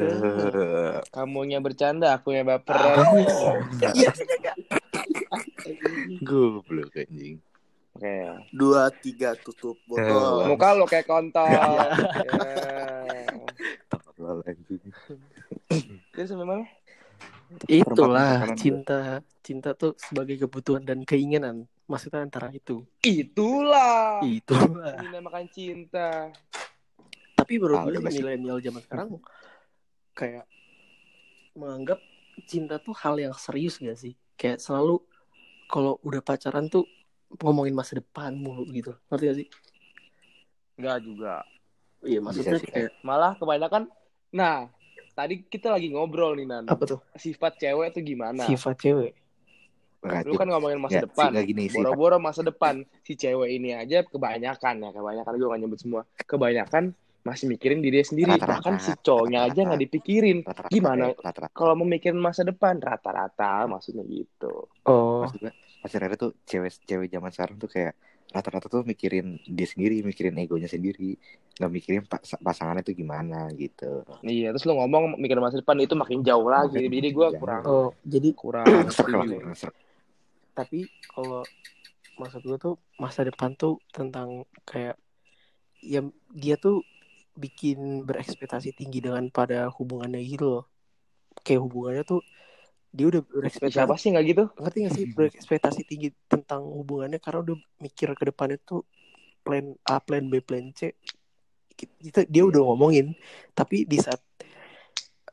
Kamunya 1.09 1.57
bercanda, 1.57 2.13
aku 2.13 2.31
yang 2.31 2.45
baper. 2.45 2.77
iya 3.93 4.11
goblok 6.21 6.93
anjing 6.95 7.37
Oke. 7.93 8.15
Dua 8.49 8.87
tiga 8.93 9.35
tutup 9.35 9.75
botol. 9.83 10.41
Eh, 10.41 10.47
Muka 10.47 10.71
lo 10.71 10.87
kayak 10.87 11.03
kontol. 11.03 11.45
Iya. 11.51 13.27
Tolol 13.91 14.39
anjing 14.45 14.81
Terus 16.13 16.31
mana? 16.33 16.63
itulah 17.65 18.45
cinta 18.53 19.25
cinta 19.41 19.73
tuh 19.73 19.97
sebagai 19.97 20.37
kebutuhan 20.37 20.85
dan 20.85 21.01
keinginan 21.01 21.65
maksudnya 21.89 22.21
antara 22.21 22.53
itu 22.53 22.85
Itulah. 23.01 24.21
itulah 24.21 24.93
Ini 24.95 25.09
dinamakan 25.09 25.45
cinta. 25.49 26.29
Tapi 27.49 27.57
menurut 27.57 27.81
Ah, 27.81 27.85
gue 27.89 27.97
milenial 28.13 28.61
zaman 28.61 28.81
sekarang 28.85 29.07
kayak 30.13 30.45
menganggap 31.57 31.97
cinta 32.45 32.77
tuh 32.77 32.93
hal 32.93 33.17
yang 33.17 33.33
serius 33.33 33.81
gak 33.81 33.97
sih 33.97 34.13
kayak 34.37 34.61
selalu 34.61 35.01
kalau 35.65 35.97
udah 36.05 36.21
pacaran 36.21 36.69
tuh 36.69 36.85
ngomongin 37.41 37.73
masa 37.73 37.97
depan 37.97 38.37
mulu 38.37 38.69
gitu 38.69 38.93
ngerti 39.09 39.25
gak 39.25 39.37
sih 39.41 39.47
Enggak 40.77 40.97
juga. 41.01 41.41
iya 42.05 42.21
maksudnya 42.21 42.61
sih. 42.61 42.69
kayak 42.69 42.93
Malah 43.01 43.33
kebanyakan 43.33 43.89
nah, 44.29 44.69
tadi 45.11 45.41
kita 45.41 45.73
lagi 45.73 45.89
ngobrol 45.89 46.37
nih 46.37 46.45
Nan. 46.45 46.69
apa 46.69 46.85
tuh 46.85 47.01
Sifat 47.17 47.57
cewek 47.57 47.97
tuh 47.97 48.05
gimana? 48.05 48.45
sifat 48.45 48.77
cewek 48.77 49.17
Nggak, 50.05 50.21
Lu 50.29 50.37
kan 50.37 50.47
ngomongin 50.47 50.77
masa 50.77 51.01
nggak, 51.01 51.05
depan. 51.09 51.29
gini 51.43 51.65
Boro-boro 51.73 52.21
masa 52.21 52.45
depan 52.45 52.85
si 53.01 53.17
cewek 53.17 53.49
ini 53.51 53.73
aja 53.73 54.05
kebanyakan 54.05 54.85
ya, 54.85 54.89
kebanyakan 54.93 55.33
gue 55.33 55.47
gak 55.49 55.59
nyebut 55.59 55.79
semua. 55.81 56.01
Kebanyakan 56.23 56.93
masih 57.23 57.45
mikirin 57.51 57.83
diri 57.83 57.99
sendiri. 58.01 58.35
Rata-rata. 58.39 58.59
Bahkan 58.63 58.75
si 58.79 58.91
cowoknya 58.99 59.39
aja 59.43 59.51
Rata-rata. 59.51 59.67
nggak 59.69 59.81
dipikirin. 59.85 60.37
Rata-rata 60.43 60.73
Gimana? 60.73 61.05
kayak 61.11 61.17
rata-rata 61.19 61.53
Kalau 61.55 61.73
mau 61.75 61.87
mikirin 61.87 62.19
masa 62.19 62.41
depan, 62.47 62.75
rata-rata 62.79 63.67
maksudnya 63.67 64.03
gitu. 64.07 64.67
oh 64.87 65.21
maksud 65.27 65.39
gue 65.43 65.51
pacarnya 65.79 66.15
tuh 66.15 66.31
cewek 66.47 66.71
cewek 66.87 67.07
zaman 67.11 67.31
sekarang 67.31 67.55
tuh 67.59 67.67
kayak 67.71 67.93
rata-rata 68.29 68.67
tuh 68.71 68.81
mikirin 68.85 69.41
dia 69.43 69.67
sendiri 69.67 70.05
mikirin 70.05 70.37
egonya 70.37 70.69
sendiri 70.69 71.17
nggak 71.59 71.71
mikirin 71.71 72.03
pas- 72.05 72.39
pasangannya 72.39 72.85
tuh 72.85 72.95
gimana 72.95 73.49
gitu 73.57 74.05
Iya, 74.21 74.51
terus 74.55 74.63
lu 74.69 74.75
ngomong 74.79 75.19
mikirin 75.19 75.43
masa 75.43 75.59
depan 75.59 75.79
itu 75.81 75.95
makin 75.95 76.19
jauh 76.23 76.47
lagi. 76.47 76.77
Makin 76.77 76.93
Jadi 76.93 77.09
gue 77.15 77.27
kurang 77.35 77.63
oh 77.67 77.89
jadi 78.05 78.29
kurang 78.35 78.65
tapi 80.59 80.79
kalau 81.07 81.43
maksud 82.19 82.43
gue 82.43 82.57
tuh 82.59 82.75
masa 82.99 83.23
depan 83.23 83.55
tuh 83.55 83.79
tentang 83.95 84.43
kayak 84.67 84.99
ya 85.79 86.03
dia 86.35 86.55
tuh 86.59 86.83
bikin 87.39 88.03
berekspektasi 88.03 88.75
tinggi 88.75 88.99
dengan 88.99 89.31
pada 89.31 89.71
hubungannya 89.71 90.19
gitu 90.27 90.45
loh. 90.59 90.65
Kayak 91.41 91.63
hubungannya 91.63 92.03
tuh 92.03 92.21
dia 92.91 93.05
udah 93.07 93.21
berekspektasi 93.23 93.79
Siapa 93.79 93.95
sih 93.95 94.11
nggak 94.11 94.25
gitu? 94.27 94.43
ngerti 94.59 94.77
gak 94.83 94.93
sih? 94.93 95.05
Berekspektasi 95.17 95.81
tinggi 95.87 96.09
tentang 96.27 96.67
hubungannya 96.67 97.17
karena 97.23 97.39
udah 97.47 97.57
mikir 97.79 98.11
ke 98.13 98.23
depannya 98.27 98.59
tuh 98.59 98.83
plan 99.41 99.71
A, 99.87 100.03
plan 100.03 100.27
B, 100.27 100.43
plan 100.43 100.75
C. 100.75 100.91
Itu 102.03 102.27
dia 102.27 102.43
udah 102.43 102.59
ngomongin 102.59 103.15
tapi 103.55 103.87
di 103.87 103.95
saat 104.03 104.19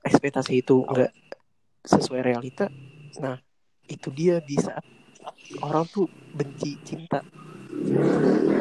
ekspektasi 0.07 0.63
itu 0.63 0.87
enggak 0.87 1.11
sesuai 1.83 2.23
realita 2.23 2.71
nah 3.19 3.39
itu 3.87 4.09
dia 4.15 4.39
di 4.43 4.55
saat 4.59 4.83
orang 5.63 5.87
tuh 5.91 6.07
benci 6.35 6.79
cinta 6.87 7.23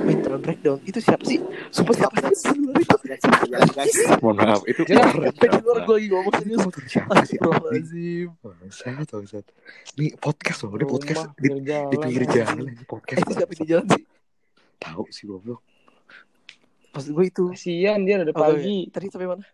mental 0.05 0.37
breakdown 0.41 0.77
itu 0.81 0.97
siapa 0.97 1.23
sih 1.25 1.39
sumpah 1.69 1.95
siapa 1.95 2.15
sih 2.33 2.57
mohon 4.21 4.35
maaf 4.37 4.61
itu 4.65 4.81
di 4.81 4.93
luar 4.97 5.79
gue 5.85 5.95
lagi 5.95 6.07
ngomong 6.09 6.33
serius 6.41 6.61
siapa 6.89 7.13
sih 7.25 7.37
Astagfirullahaladzim 7.37 8.27
Bangsat, 8.41 9.07
bangsat. 9.09 9.45
Ini 9.97 10.07
podcast 10.17 10.59
loh, 10.65 10.71
ini 10.75 10.85
podcast 10.85 11.21
di, 11.37 11.47
pinggir 11.49 11.85
di 11.89 11.95
pinggir 12.01 12.23
jalan. 12.27 12.55
ini 12.65 12.83
podcast. 12.85 13.19
Itu 13.21 13.31
siapa 13.33 13.53
di 13.53 13.65
jalan 13.65 13.85
sih 13.89 14.03
Tahu 14.75 15.03
sih 15.09 15.25
goblok. 15.25 15.61
Maksud 16.91 17.11
gue 17.11 17.25
itu 17.25 17.43
Kasian 17.51 17.99
dia 18.03 18.15
udah 18.19 18.35
Oh, 18.35 18.41
pagi. 18.51 18.87
iya. 18.87 18.91
Tadi 18.91 19.05
sampai 19.07 19.27
mana? 19.29 19.45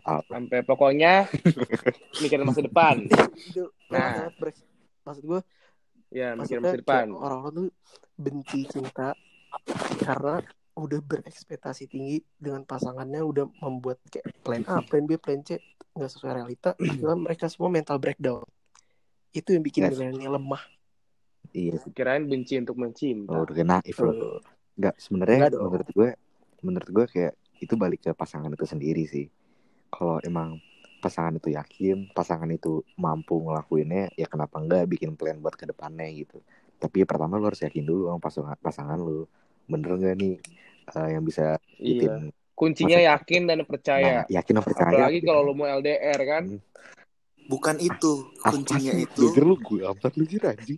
Apa? 0.00 0.24
Sampai 0.26 0.58
pokoknya 0.64 1.28
mikirin 2.18 2.46
masa 2.46 2.60
depan. 2.64 3.04
itu 3.36 3.68
Nah. 3.92 4.30
maksud 5.04 5.24
gue 5.24 5.40
Ya, 6.10 6.34
maksudnya 6.34 6.74
masa 6.74 6.78
depan. 6.82 7.06
orang-orang 7.14 7.52
tuh 7.54 7.68
benci 8.18 8.66
cinta 8.66 9.14
karena 10.02 10.42
udah 10.74 11.00
berekspektasi 11.02 11.86
tinggi 11.86 12.18
dengan 12.34 12.66
pasangannya 12.66 13.22
udah 13.22 13.46
membuat 13.62 14.02
kayak 14.10 14.26
plan 14.42 14.62
A, 14.66 14.82
plan 14.82 15.06
B, 15.06 15.14
plan 15.22 15.38
C 15.46 15.62
nggak 15.94 16.10
sesuai 16.10 16.32
realita, 16.42 16.74
akhirnya 16.82 17.16
mereka 17.18 17.46
semua 17.46 17.70
mental 17.70 18.02
breakdown. 18.02 18.42
Itu 19.30 19.54
yang 19.54 19.62
bikin 19.62 19.86
Yes. 19.86 19.94
milenial 19.94 20.38
lemah. 20.38 20.62
Iya. 21.50 21.82
Kirain 21.94 22.26
benci 22.26 22.58
untuk 22.58 22.78
mencinta. 22.78 23.34
Oh, 23.34 23.42
udah 23.46 23.54
kena 23.54 23.78
naif 23.82 23.98
loh. 24.02 24.14
Tuh. 24.14 24.38
Enggak, 24.78 24.94
sebenarnya 25.02 25.38
menurut 25.54 25.88
gue 25.90 26.10
menurut 26.62 26.88
gue 26.90 27.04
kayak 27.10 27.34
itu 27.60 27.74
balik 27.76 28.00
ke 28.06 28.10
pasangan 28.14 28.50
itu 28.50 28.66
sendiri 28.66 29.04
sih. 29.06 29.26
Kalau 29.90 30.22
emang 30.22 30.62
pasangan 31.00 31.34
itu 31.40 31.48
yakin, 31.56 32.12
pasangan 32.12 32.46
itu 32.52 32.84
mampu 32.94 33.40
ngelakuinnya, 33.40 34.12
ya 34.14 34.28
kenapa 34.28 34.60
enggak 34.60 34.84
bikin 34.86 35.16
plan 35.16 35.40
buat 35.40 35.56
ke 35.56 35.64
depannya 35.64 36.06
gitu. 36.12 36.38
Tapi 36.76 37.02
pertama 37.08 37.40
lu 37.40 37.48
harus 37.48 37.64
yakin 37.64 37.84
dulu 37.84 38.12
sama 38.12 38.20
pasangan 38.20 38.56
pasangan 38.60 38.98
lu. 39.00 39.24
Bener 39.64 39.96
gak 39.96 40.16
nih 40.20 40.36
eh, 40.90 41.08
yang 41.16 41.24
bisa 41.24 41.56
Iya. 41.80 41.80
bikin 41.80 42.12
Kuncinya 42.52 43.00
Masa- 43.00 43.08
yakin 43.16 43.42
dan 43.48 43.58
percaya. 43.64 44.04
nah, 44.04 44.24
yakin 44.28 44.52
dan 44.60 44.64
percaya. 44.68 44.92
Apalagi 44.92 45.20
kalau 45.24 45.40
lu 45.48 45.52
mau 45.56 45.64
LDR 45.64 46.20
kan. 46.28 46.44
Bukan 47.48 47.80
itu 47.80 48.28
Apa 48.44 48.52
kuncinya 48.52 48.92
sih? 48.92 49.08
itu. 49.08 49.20
Denger 49.32 49.44
lu 49.48 49.56
gue 49.56 49.80
amat 49.80 50.12
lu 50.12 50.24
kira 50.28 50.52
anjing. 50.52 50.76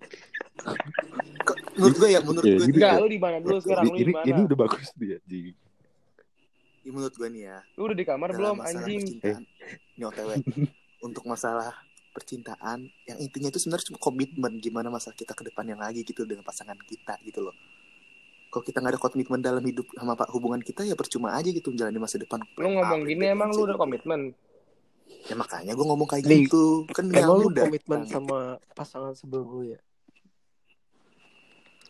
Menurut 1.74 1.96
gue 1.98 2.08
ya, 2.14 2.20
menurut 2.22 2.46
Ya, 2.46 2.54
gue 2.54 2.66
nih, 2.70 2.76
Enggak, 2.78 2.94
lu 3.02 3.08
di 3.10 3.18
mana 3.18 3.36
dulu 3.42 3.58
sekarang? 3.58 3.82
Lu 3.82 3.94
ini, 3.98 4.04
di 4.06 4.14
mana? 4.14 4.26
ini 4.30 4.40
udah 4.46 4.58
bagus 4.62 4.88
dia 4.94 5.16
anjing. 5.18 5.54
Ya 6.82 6.90
menurut 6.90 7.14
gue 7.14 7.28
nih 7.30 7.42
ya. 7.46 7.58
Lu 7.78 7.86
udah 7.86 7.96
di 7.96 8.06
kamar 8.06 8.28
belum 8.34 8.58
masalah 8.58 8.82
anjing? 8.86 9.04
OTW 9.98 10.30
untuk 11.06 11.24
masalah 11.26 11.70
percintaan 12.12 12.92
yang 13.08 13.18
intinya 13.18 13.48
itu 13.48 13.56
sebenarnya 13.56 13.88
cuma 13.88 13.98
komitmen 13.98 14.60
gimana 14.60 14.92
masa 14.92 15.10
kita 15.16 15.32
ke 15.32 15.48
depannya 15.48 15.80
lagi 15.80 16.04
gitu 16.04 16.28
dengan 16.28 16.44
pasangan 16.44 16.76
kita 16.84 17.16
gitu 17.24 17.40
loh 17.40 17.56
kalau 18.52 18.68
kita 18.68 18.84
nggak 18.84 18.92
ada 18.92 19.00
komitmen 19.00 19.40
dalam 19.40 19.64
hidup 19.64 19.88
sama 19.96 20.12
pak 20.12 20.28
hubungan 20.28 20.60
kita 20.60 20.84
ya 20.84 20.92
percuma 20.92 21.32
aja 21.32 21.48
gitu 21.48 21.72
menjalani 21.72 21.96
masa 21.96 22.20
depan 22.20 22.44
Lu 22.60 22.68
ngomong 22.68 23.08
gini 23.08 23.32
emang 23.32 23.48
lu 23.56 23.64
udah 23.64 23.80
komitmen? 23.80 24.36
ya 25.24 25.32
makanya 25.32 25.72
gue 25.72 25.86
ngomong 25.88 26.08
kayak 26.08 26.24
Nih, 26.28 26.44
gitu 26.44 26.84
kan 26.92 27.08
Emang 27.08 27.16
yang 27.16 27.30
lu 27.32 27.48
udah 27.48 27.64
komitmen 27.64 28.00
sama 28.04 28.38
pasangan 28.76 29.16
sebelum 29.16 29.46
lu 29.48 29.60
ya? 29.72 29.80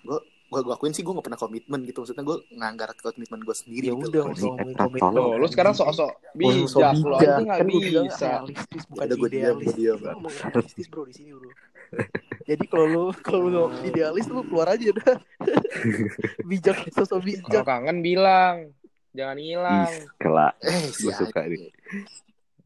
gue 0.07 0.19
gue 0.55 0.71
akuin 0.71 0.91
sih 0.91 1.01
gue 1.01 1.11
gak 1.11 1.25
pernah 1.25 1.41
komitmen 1.41 1.81
gitu 1.83 1.99
maksudnya 1.99 2.21
gue 2.23 2.37
nganggar 2.53 2.89
komitmen 2.95 3.41
gue 3.41 3.55
sendiri 3.55 3.85
Ya 3.87 3.95
gitu 3.95 4.05
udah, 4.05 4.13
loh. 4.13 4.25
nggak 4.27 4.37
usah 4.37 4.47
ngomongin 4.47 4.69
Ini 4.69 4.83
komitmen. 4.83 5.13
Tuh, 5.15 5.33
lu 5.35 5.47
sekarang 5.47 5.73
sok-sok 5.73 6.11
bijak. 6.33 6.67
Sok 6.67 6.81
Lu 7.01 7.15
aja 7.15 7.33
nggak 7.39 7.57
Kan 7.57 7.67
gue 7.67 7.81
bilang 7.81 8.07
bisa. 8.07 8.29
realistis 8.39 8.83
bukan 8.85 9.03
Udah, 9.03 9.17
gua 9.17 9.29
diam, 9.29 9.41
idealis. 9.55 9.65
gua 9.65 9.75
diam. 9.75 9.99
Ngomong 10.13 10.35
realistis 10.47 10.87
bro 10.87 11.03
di 11.03 11.15
sini 11.15 11.31
bro. 11.33 11.51
Jadi 12.43 12.65
kalau 12.67 12.87
lu 12.87 13.03
kalau 13.19 13.41
lu 13.41 13.49
ngomong 13.51 13.85
idealis 13.89 14.27
lu 14.27 14.41
keluar 14.43 14.69
aja 14.69 14.89
dah. 14.93 15.17
bijak 16.49 16.77
sosok 16.91 17.09
Kalau 17.15 17.23
bijak. 17.23 17.65
kangen 17.65 17.99
bilang. 18.01 18.57
Jangan 19.13 19.39
hilang. 19.39 19.93
Kelak. 20.17 20.53
eh 20.61 20.85
Gue 20.91 21.13
suka 21.15 21.41
nih. 21.45 21.69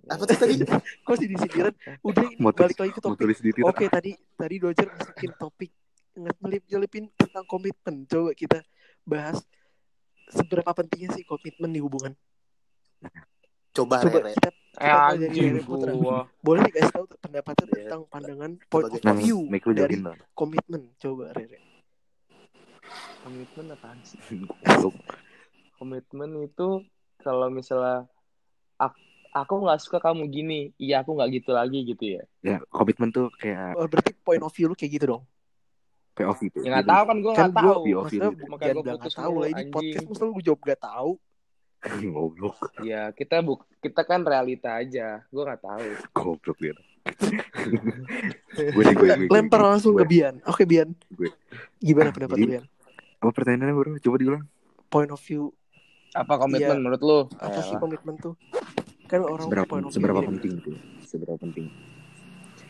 apa 0.07 0.23
tuh 0.23 0.39
tadi 0.39 0.55
Kok 1.03 1.15
sih 1.17 1.27
disindiran? 1.27 1.75
Udah 2.01 2.23
ini 2.25 2.39
balik 2.39 2.79
lagi 2.79 2.93
ke 2.93 3.01
topik. 3.01 3.27
Oke 3.61 3.87
tadi 3.87 4.11
tadi 4.33 4.55
Dojer 4.57 4.87
masukin 4.89 5.33
topik 5.35 5.71
ngelip 6.17 6.63
nyelipin 6.67 7.05
tentang 7.13 7.45
komitmen. 7.45 8.09
Coba 8.09 8.33
kita 8.33 8.59
bahas 9.05 9.45
seberapa 10.27 10.67
pentingnya 10.73 11.15
sih 11.15 11.23
komitmen 11.23 11.71
di 11.71 11.81
hubungan. 11.81 12.13
coba, 13.77 14.01
Coba 14.01 14.25
Rere 14.25 14.33
kita 14.33 14.51
Eh 14.77 14.89
mulai 14.89 15.17
dari 15.21 15.37
Rere 15.41 15.61
Putra. 15.65 15.93
boleh 16.41 16.61
dikasih 16.69 16.93
tahu 16.93 17.05
pendapatnya 17.17 17.65
Iya. 17.65 17.73
tentang 17.77 18.03
pandangan 18.09 18.51
point 18.69 18.89
of 18.89 19.17
view 19.21 19.39
dari 19.73 19.97
komitmen. 20.33 20.83
Coba 20.97 21.33
Rere. 21.33 21.61
Komitmen 23.21 23.67
apaan 23.73 23.99
sih? 24.05 24.17
Komitmen 25.77 26.31
itu 26.45 26.69
kalau 27.21 27.49
misalnya 27.53 28.09
ak- 28.77 29.01
aku 29.33 29.55
nggak 29.61 29.81
suka 29.81 29.99
kamu 30.01 30.25
gini, 30.33 30.61
iya 30.77 31.05
aku 31.05 31.13
nggak 31.13 31.31
gitu 31.37 31.51
lagi 31.53 31.85
gitu 31.85 32.05
ya. 32.17 32.23
Ya, 32.41 32.57
komitmen 32.73 33.13
tuh 33.13 33.29
kayak 33.37 33.77
berarti 33.77 34.13
point 34.25 34.41
of 34.41 34.53
view 34.53 34.69
lu 34.69 34.77
kayak 34.77 34.93
gitu 34.97 35.05
dong. 35.17 35.23
POV 36.17 36.41
tuh. 36.49 36.61
Ya 36.61 36.71
nggak 36.73 36.89
tahu 36.89 37.03
kan 37.05 37.17
gue 37.17 37.31
kan 37.31 37.37
nggak 37.37 37.53
gue 37.53 37.61
tahu. 37.61 37.69
POV 37.77 37.87
maksudnya 37.95 38.31
gitu. 38.33 38.45
Makanya 38.49 38.73
gua 38.73 38.83
bilang 38.83 38.97
putus 38.97 39.05
nggak 39.07 39.21
tahu 39.21 39.35
lah 39.37 39.49
ini 39.49 39.63
podcast 39.69 40.05
masa 40.07 40.23
lu 40.25 40.41
jawab 40.41 40.61
gak 40.63 40.81
tahu 40.83 41.11
Goblok. 42.11 42.57
Ya 42.83 43.03
kita 43.13 43.37
buk 43.39 43.61
kita 43.79 44.01
kan 44.03 44.21
realita 44.23 44.71
aja. 44.75 45.07
Gue 45.29 45.43
nggak 45.45 45.63
tahu. 45.63 45.87
Goblok 46.11 46.59
dia. 46.59 46.75
gue 48.57 48.83
nih 48.83 48.95
gue, 48.95 49.09
gue, 49.17 49.29
lempar 49.31 49.61
gue, 49.61 49.69
langsung 49.69 49.95
gue. 49.95 50.03
ke 50.03 50.11
Bian 50.11 50.35
oke 50.43 50.63
Bian 50.65 50.91
Gue. 51.09 51.31
gimana 51.79 52.11
pendapat 52.11 52.37
Bian 52.37 52.65
Apa 53.17 53.31
pertanyaannya 53.31 53.73
bro? 53.73 53.95
Coba 53.97 54.17
diulang. 54.17 54.45
point 54.87 55.07
of 55.07 55.21
view 55.21 55.55
Apa 56.13 56.35
komitmen 56.37 56.67
Iya. 56.73 56.83
menurut 56.83 56.99
lu? 57.01 57.19
apa 57.37 57.61
sih 57.61 57.73
Elah. 57.73 57.81
komitmen 57.81 58.15
tuh 58.17 58.35
kan 59.07 59.23
orang 59.23 59.47
Seberapa 59.47 59.67
point 59.69 59.85
of 59.85 59.89
view 59.89 59.97
seberapa 59.97 60.21
penting 60.21 60.53
tuh? 60.59 60.75
Seberapa 61.01 61.39
penting? 61.39 61.67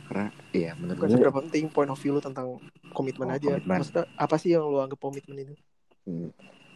Karena 0.07 0.27
ya 0.51 0.71
menurut 0.75 0.97
bukan 0.97 1.09
gue 1.09 1.15
seberapa 1.19 1.39
penting 1.41 1.65
point 1.69 1.91
of 1.91 1.99
view 1.99 2.15
lu 2.15 2.23
tentang 2.23 2.63
komitmen 2.91 3.29
Oh, 3.29 3.35
aja 3.35 3.47
komitmen. 3.53 3.79
maksudnya 3.83 4.05
apa 4.15 4.37
sih 4.39 4.55
yang 4.55 4.65
lu 4.65 4.79
anggap 4.79 4.99
komitmen 4.99 5.37
itu 5.37 5.55
hmm, 6.07 6.31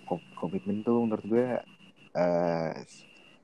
ko- 0.05 0.27
komitmen 0.35 0.83
tuh 0.83 0.99
menurut 1.01 1.25
gue 1.25 1.47
eh 2.11 2.73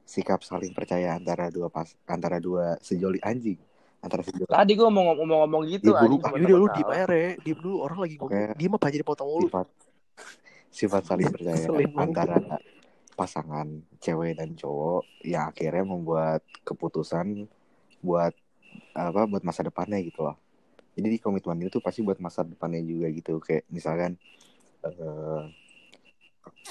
sikap 0.02 0.38
saling 0.40 0.70
percaya 0.70 1.14
antara 1.14 1.50
dua 1.50 1.66
pas 1.66 1.86
antara 2.04 2.38
dua 2.38 2.78
sejoli 2.78 3.18
anjing 3.22 3.58
antara 3.98 4.22
sejoli 4.22 4.46
Tadi 4.46 4.72
gue 4.74 4.86
mau 4.86 5.02
ngomong 5.12 5.46
ngomong 5.46 5.62
gitu 5.66 5.90
Iya, 5.90 5.90
gua 5.92 6.02
anjing. 6.02 6.18
lupa. 6.18 6.26
cuma 6.28 6.36
Yaudah 6.36 6.50
lu 6.50 6.66
takut 6.66 6.74
diem 6.74 6.82
salah. 6.82 6.94
aja 6.94 7.04
re 7.06 7.24
Diem 7.40 7.58
dulu 7.58 7.76
orang 7.80 7.98
lagi 8.02 8.14
ngomong 8.16 8.30
Oke. 8.34 8.58
Diem 8.58 8.72
apa 8.74 8.86
jadi 8.90 9.04
potong 9.06 9.28
mulu 9.30 9.46
sifat 9.46 9.66
sifat 10.68 11.02
saling 11.06 11.30
percaya 11.30 11.66
antara 12.04 12.38
pasangan 13.14 13.66
cewek 13.96 14.36
dan 14.36 14.52
cowok 14.52 15.02
yang 15.22 15.48
akhirnya 15.48 15.82
membuat 15.82 16.42
keputusan 16.62 17.48
buat 17.98 18.34
apa 18.96 19.26
buat 19.28 19.42
masa 19.44 19.66
depannya 19.66 20.00
gitu 20.02 20.24
loh. 20.24 20.36
Jadi 20.96 21.08
di 21.12 21.18
komitmen 21.20 21.60
itu 21.68 21.78
pasti 21.84 22.00
buat 22.00 22.16
masa 22.20 22.40
depannya 22.42 22.80
juga 22.80 23.12
gitu. 23.12 23.36
Kayak 23.44 23.68
misalkan 23.68 24.16
eh, 24.80 25.42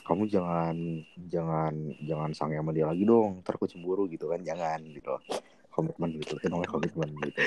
kamu 0.02 0.24
jangan 0.28 0.76
jangan 1.30 1.74
jangan 2.02 2.30
sange 2.34 2.58
sama 2.58 2.74
dia 2.74 2.89
lagi 2.89 3.06
dong. 3.06 3.46
Ntar 3.46 3.56
aku 3.58 3.70
cemburu 3.70 4.10
gitu 4.10 4.26
kan. 4.30 4.41
Jangan 4.41 4.82
gitu 4.89 5.13
loh. 5.13 5.22
Komitmen 5.70 6.18
gitu. 6.18 6.41
Itu 6.41 6.48
namanya 6.50 6.72
komitmen 6.74 7.10
gitu. 7.22 7.39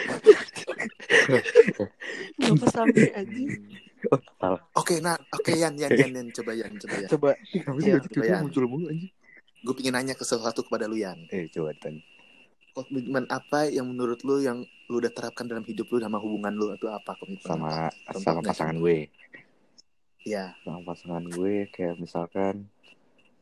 Kenapa 2.38 2.66
sampai 2.71 3.11
anjing 3.14 3.51
oh 4.14 4.21
salah 4.38 4.62
oke 4.79 5.03
nah 5.03 5.18
oke 5.35 5.51
Yan 5.59 5.75
Yan 5.75 5.90
Yan 5.99 6.12
Yan. 6.14 6.29
Coba 6.31 6.55
Yan 6.55 6.73
coba 6.79 6.94
Yan. 7.03 7.11
Coba. 7.11 7.31
Kenapa 7.51 7.79
sih 7.83 7.92
Bayang. 8.23 8.42
muncul 8.47 8.64
mulu 8.71 8.87
anjing. 8.87 9.11
Gue 9.66 9.75
pengen 9.75 9.99
nanya 9.99 10.14
ke 10.14 10.23
sesuatu 10.23 10.62
kepada 10.62 10.87
lu 10.87 10.94
Yan. 10.94 11.27
Eh 11.35 11.51
coba 11.51 11.75
ditanya 11.75 12.03
komitmen 12.86 13.24
apa 13.30 13.66
yang 13.70 13.86
menurut 13.88 14.20
lu 14.22 14.38
yang 14.42 14.62
lu 14.88 14.96
udah 15.02 15.12
terapkan 15.12 15.44
dalam 15.48 15.64
hidup 15.66 15.88
lu 15.90 15.98
sama 15.98 16.18
hubungan 16.22 16.52
lu 16.54 16.70
itu 16.72 16.86
apa 16.86 17.16
komitmen 17.18 17.44
sama 17.44 17.90
apa? 17.90 18.18
sama 18.18 18.40
pasangan 18.42 18.76
gue 18.78 18.98
Iya. 20.28 20.52
sama 20.60 20.80
pasangan 20.84 21.24
gue 21.24 21.70
kayak 21.72 21.96
misalkan 21.96 22.68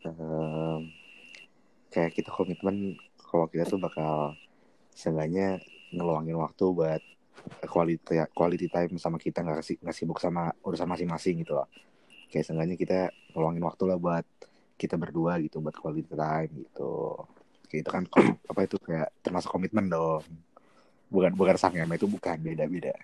em, 0.06 0.80
kayak 1.90 2.14
kita 2.14 2.30
komitmen 2.30 2.94
kalau 3.18 3.50
kita 3.50 3.66
tuh 3.66 3.80
bakal 3.82 4.38
seenggaknya 4.94 5.58
ngeluangin 5.90 6.38
waktu 6.38 6.64
buat 6.70 7.02
quality 7.66 8.22
quality 8.32 8.66
time 8.70 8.94
sama 9.02 9.18
kita 9.18 9.42
nggak 9.42 9.62
kasih 9.62 9.76
nggak 9.82 9.96
sibuk 9.96 10.18
sama 10.22 10.54
urusan 10.62 10.86
masing-masing 10.86 11.42
gitu 11.42 11.58
loh 11.58 11.68
kayak 12.30 12.46
seenggaknya 12.46 12.76
kita 12.78 12.98
ngeluangin 13.34 13.64
waktu 13.66 13.82
lah 13.86 13.98
buat 13.98 14.26
kita 14.76 14.94
berdua 15.00 15.40
gitu 15.42 15.58
buat 15.58 15.74
quality 15.74 16.06
time 16.10 16.50
gitu 16.66 17.22
itu 17.72 17.90
kan 17.90 18.04
kom- 18.06 18.38
apa 18.50 18.60
itu 18.64 18.76
kayak 18.78 19.10
termasuk 19.20 19.50
komitmen 19.50 19.90
dong 19.90 20.22
bukan 21.10 21.32
bukan 21.34 21.56
sang 21.58 21.74
itu 21.74 22.06
bukan 22.06 22.36
beda 22.42 22.66
beda 22.66 22.94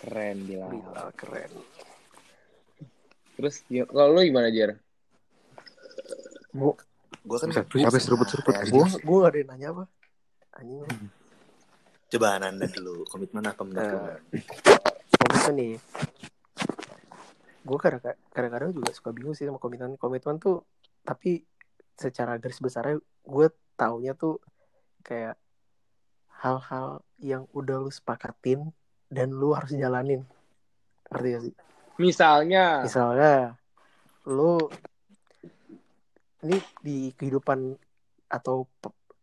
Keren 0.00 0.48
bilang. 0.48 0.72
Gila 0.72 1.12
keren 1.12 1.52
Terus 3.36 3.64
ya, 3.68 3.84
kalau 3.84 4.16
lu 4.16 4.24
gimana 4.24 4.48
Jer? 4.48 4.80
Gue 6.56 6.72
Gue 7.20 7.36
kan 7.36 7.52
Bisa, 7.52 7.68
siapa 7.68 7.96
yang 8.00 8.06
seruput-seruput? 8.08 8.52
Ya, 8.56 8.64
gue 8.64 8.84
gue 8.96 9.16
gak 9.20 9.28
ada 9.28 9.38
yang 9.44 9.48
nanya 9.52 9.68
apa 9.76 9.84
Anjing. 10.56 10.88
Coba 12.10 12.40
Nanda 12.40 12.64
dulu 12.64 13.04
komitmen 13.12 13.44
apa 13.44 13.60
menurut 13.60 13.86
lu? 13.92 13.98
Eh, 14.00 14.18
komitmen 15.20 15.54
nih 15.60 15.72
gue 17.60 17.78
kadang-kadang 18.32 18.72
juga 18.72 18.90
suka 18.90 19.12
bingung 19.12 19.36
sih 19.36 19.44
sama 19.44 19.60
komitmen 19.60 19.94
komitmen 20.00 20.40
tuh 20.40 20.64
tapi 21.04 21.44
secara 22.00 22.40
garis 22.40 22.56
besarnya 22.64 22.96
gue 23.04 23.46
taunya 23.76 24.16
tuh 24.16 24.40
kayak 25.04 25.36
hal-hal 26.40 27.04
yang 27.20 27.44
udah 27.52 27.76
lu 27.84 27.92
sepakatin 27.92 28.72
dan 29.12 29.28
lu 29.28 29.52
harus 29.52 29.76
jalanin. 29.76 30.24
Ngerti 31.12 31.28
gak 31.28 31.42
sih? 31.44 31.54
Misalnya, 32.00 32.80
misalnya 32.80 33.60
lu 34.24 34.56
ini 36.40 36.56
di 36.80 37.12
kehidupan 37.12 37.76
atau 38.32 38.64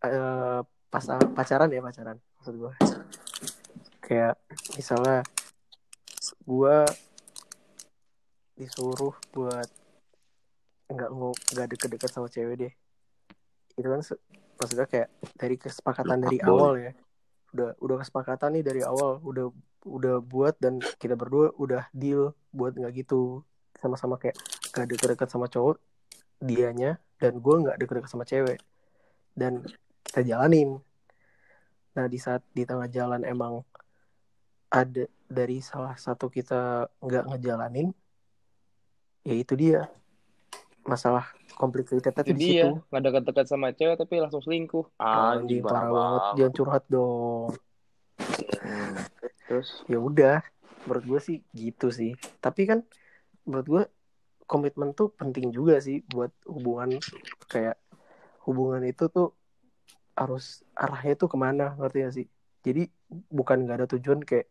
eh, 0.06 0.62
pasang 0.88 1.34
pacaran 1.34 1.74
ya 1.74 1.82
pacaran 1.82 2.18
maksud 2.38 2.56
gue 2.56 2.74
kayak 4.06 4.36
misalnya 4.78 5.26
gue 6.48 6.78
disuruh 8.58 9.16
buat 9.36 9.70
nggak 10.88 11.10
mau 11.12 11.36
nggak 11.54 11.68
deket-deket 11.76 12.10
sama 12.12 12.32
cewek 12.32 12.56
deh 12.56 12.74
itu 13.78 13.88
kan 13.88 14.02
maksudnya 14.58 14.88
kayak 14.90 15.10
dari 15.38 15.56
kesepakatan 15.56 16.18
dari 16.26 16.42
Fuckboy. 16.42 16.58
awal 16.58 16.74
ya. 16.82 16.92
Udah 17.54 17.70
udah 17.78 17.96
kesepakatan 18.02 18.50
nih 18.58 18.64
dari 18.66 18.82
awal. 18.82 19.22
Udah 19.22 19.54
udah 19.86 20.16
buat 20.20 20.58
dan 20.58 20.82
kita 20.82 21.14
berdua 21.14 21.54
udah 21.56 21.86
deal 21.94 22.34
buat 22.50 22.74
nggak 22.74 23.06
gitu. 23.06 23.46
Sama-sama 23.78 24.18
kayak 24.18 24.36
gak 24.74 24.90
deket-deket 24.90 25.30
sama 25.30 25.46
cowok 25.46 25.78
dianya 26.42 26.98
dan 27.22 27.38
gue 27.38 27.56
nggak 27.62 27.78
deket-deket 27.78 28.10
sama 28.10 28.26
cewek. 28.26 28.58
Dan 29.38 29.62
kita 30.02 30.26
jalanin. 30.26 30.82
Nah 31.94 32.06
di 32.10 32.18
saat 32.18 32.42
di 32.50 32.66
tengah 32.66 32.90
jalan 32.90 33.22
emang 33.22 33.62
ada 34.74 35.06
dari 35.30 35.62
salah 35.62 35.94
satu 35.96 36.28
kita 36.28 36.92
nggak 37.00 37.24
ngejalanin 37.32 37.88
ya 39.24 39.36
itu 39.36 39.56
dia 39.56 39.88
masalah 40.88 41.28
complicated 41.60 42.16
Itu 42.16 42.32
di 42.32 42.34
dia, 42.40 42.72
situ 42.72 42.80
nggak 42.88 43.04
dekat-dekat 43.04 43.46
sama 43.46 43.76
cewek 43.76 44.00
tapi 44.00 44.24
langsung 44.24 44.40
selingkuh. 44.40 44.88
anjing 44.98 45.60
parah 45.60 45.92
banget. 45.92 46.22
jangan 46.40 46.54
curhat 46.56 46.84
dong. 46.88 47.52
Hmm. 48.64 48.96
Terus? 49.52 49.84
Ya 49.92 50.00
udah 50.00 50.40
menurut 50.88 51.04
gue 51.04 51.20
sih 51.20 51.38
gitu 51.52 51.92
sih. 51.92 52.16
Tapi 52.40 52.64
kan 52.64 52.80
menurut 53.44 53.68
gue 53.68 53.84
komitmen 54.48 54.96
tuh 54.96 55.12
penting 55.12 55.52
juga 55.52 55.84
sih 55.84 56.02
buat 56.08 56.32
hubungan. 56.48 56.98
Kayak 57.52 57.76
hubungan 58.48 58.82
itu 58.88 59.12
tuh 59.12 59.36
harus 60.16 60.64
arahnya 60.74 61.14
tuh 61.20 61.30
ke 61.30 61.38
mana 61.38 61.76
ngerti 61.76 61.98
gak 62.08 62.16
sih? 62.16 62.26
Jadi 62.64 62.88
bukan 63.32 63.68
nggak 63.68 63.78
ada 63.84 63.88
tujuan 63.96 64.24
kayak 64.24 64.48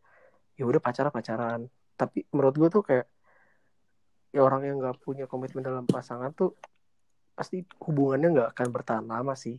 ya 0.56 0.64
udah 0.68 0.80
pacaran 0.84 1.12
pacaran. 1.12 1.60
Tapi 1.96 2.28
menurut 2.32 2.54
gue 2.60 2.68
tuh 2.68 2.82
kayak 2.84 3.08
ya 4.30 4.40
orang 4.40 4.62
yang 4.64 4.76
nggak 4.78 4.98
punya 4.98 5.24
komitmen 5.24 5.60
dalam 5.60 5.84
pasangan 5.84 6.30
tuh 6.30 6.54
pasti 7.32 7.60
hubungannya 7.80 8.28
nggak 8.32 8.48
akan 8.50 8.68
bertahan 8.70 9.04
lama 9.04 9.32
sih 9.32 9.56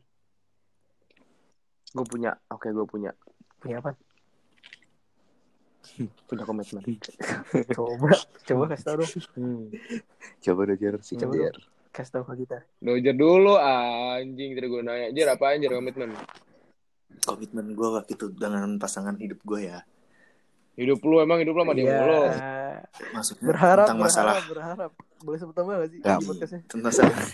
gue 1.88 2.04
punya, 2.04 2.36
oke 2.48 2.68
gue 2.68 2.84
punya, 2.84 3.16
punya 3.58 3.80
apa 3.80 3.96
punya 6.28 6.44
komitmen. 6.44 6.84
coba 7.76 8.12
coba 8.44 8.64
kasih 8.68 8.86
tau 8.86 8.96
dong 8.98 9.12
Hmm. 9.34 9.72
Coba 10.38 10.62
Jar, 10.74 11.00
sih 11.00 11.16
Coba 11.16 11.34
Jar. 11.40 11.56
kasih 11.90 12.12
tau 12.12 12.24
ke 12.26 12.44
kita 12.44 12.60
Dojer 12.78 13.16
dulu 13.16 13.56
anjing 13.56 14.52
tadi 14.52 14.68
gue 14.68 14.82
nanya. 14.82 15.08
Jer 15.10 15.32
apa 15.32 15.46
anjir 15.50 15.72
komitmen? 15.72 16.12
komitmen 17.20 17.72
gue 17.72 17.88
waktu 17.90 18.14
itu 18.14 18.30
dengan 18.30 18.76
pasangan 18.78 19.16
hidup 19.16 19.40
gue 19.42 19.60
ya 19.66 19.80
Hidup 20.76 21.02
lu 21.02 21.18
emang 21.18 21.40
hidup 21.40 21.56
lu 21.56 21.64
sama 21.64 21.74
dia 21.74 21.84
Iya. 21.84 21.96
mulu. 21.98 22.22
Maksudnya 23.14 23.46
berharap 23.46 23.86
tentang 23.88 24.00
berharap 24.02 24.36
masalah 24.36 24.36
berharap 24.50 24.92
boleh 25.18 25.38
sebut 25.42 25.56
nama 25.58 25.72
gak 25.82 25.90
sih 25.90 26.00
Nggak. 26.00 26.18
di 26.18 26.26
podcastnya 26.26 26.60
tentang 26.66 26.84
masalah 26.86 27.18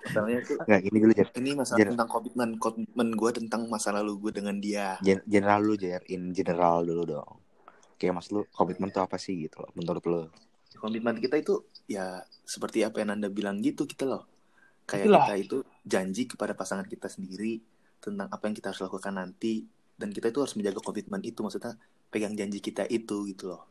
masalahnya 0.00 0.40
tuh 0.42 0.56
Nggak, 0.64 0.80
gini 0.80 0.96
dulu 0.98 1.12
Jar. 1.12 1.28
ini 1.36 1.50
masalah 1.54 1.78
tentang 1.78 2.08
komitmen 2.08 2.48
komitmen 2.56 3.08
gue 3.14 3.30
tentang 3.36 3.60
masa 3.68 3.88
lalu 3.92 4.12
gue 4.28 4.32
dengan 4.40 4.56
dia 4.58 4.96
Gen- 5.04 5.24
general 5.28 5.58
dulu 5.62 5.76
Jar, 5.76 6.02
in 6.08 6.32
general 6.32 6.82
dulu 6.82 7.02
dong. 7.04 7.30
Kayak 8.00 8.16
mas 8.16 8.32
lu 8.32 8.48
komitmen 8.48 8.88
tuh 8.88 9.04
apa 9.04 9.20
sih 9.20 9.36
gitu 9.44 9.60
loh, 9.60 9.70
menurut 9.76 10.04
lu? 10.08 10.22
komitmen 10.80 11.20
kita 11.20 11.36
itu 11.36 11.60
ya 11.84 12.24
seperti 12.40 12.80
apa 12.80 13.04
yang 13.04 13.12
anda 13.12 13.28
bilang 13.28 13.60
gitu 13.60 13.84
gitu 13.84 14.08
loh 14.08 14.24
kayak 14.88 15.06
Itulah. 15.06 15.24
kita 15.28 15.34
itu 15.36 15.56
janji 15.84 16.22
kepada 16.24 16.56
pasangan 16.56 16.88
kita 16.88 17.04
sendiri 17.06 17.60
tentang 18.00 18.32
apa 18.32 18.40
yang 18.48 18.56
kita 18.56 18.72
harus 18.72 18.80
lakukan 18.80 19.12
nanti 19.12 19.68
dan 20.00 20.08
kita 20.08 20.32
itu 20.32 20.40
harus 20.40 20.56
menjaga 20.56 20.80
komitmen 20.80 21.20
itu 21.20 21.44
maksudnya 21.44 21.76
pegang 22.10 22.34
janji 22.34 22.58
kita 22.58 22.84
itu 22.86 23.24
gitu 23.30 23.54
loh 23.56 23.62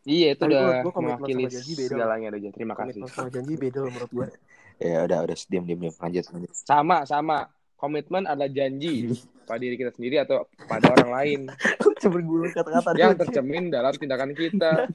Iya 0.00 0.32
itu 0.32 0.40
Tapi 0.40 0.52
udah 0.56 0.80
komitmen 0.88 1.04
mewakili 1.20 1.44
janji 1.44 1.72
beda. 1.76 1.90
segalanya 1.92 2.28
Dojer. 2.32 2.52
Terima 2.56 2.72
kasih. 2.72 3.04
komitmen 3.04 3.12
sama 3.12 3.28
janji 3.28 3.54
beda 3.54 3.78
loh 3.84 3.90
menurut 3.92 4.10
gue 4.10 4.26
Ya 4.88 4.98
udah 5.04 5.18
udah 5.28 5.36
diam 5.44 5.64
diam 5.68 5.78
diam 5.78 5.94
lanjut 6.00 6.24
lanjut. 6.32 6.50
Sama 6.56 6.96
sama. 7.04 7.38
Komitmen 7.76 8.24
adalah 8.24 8.48
janji 8.48 9.12
pada 9.48 9.60
diri 9.60 9.76
kita 9.76 9.92
sendiri 9.92 10.16
atau 10.24 10.48
pada 10.64 10.88
orang 10.96 11.10
lain 11.12 11.40
gue 12.00 12.46
kata-kata 12.48 12.96
yang 12.96 13.12
tercermin 13.12 13.68
dalam 13.68 13.92
tindakan 13.92 14.32
kita. 14.32 14.88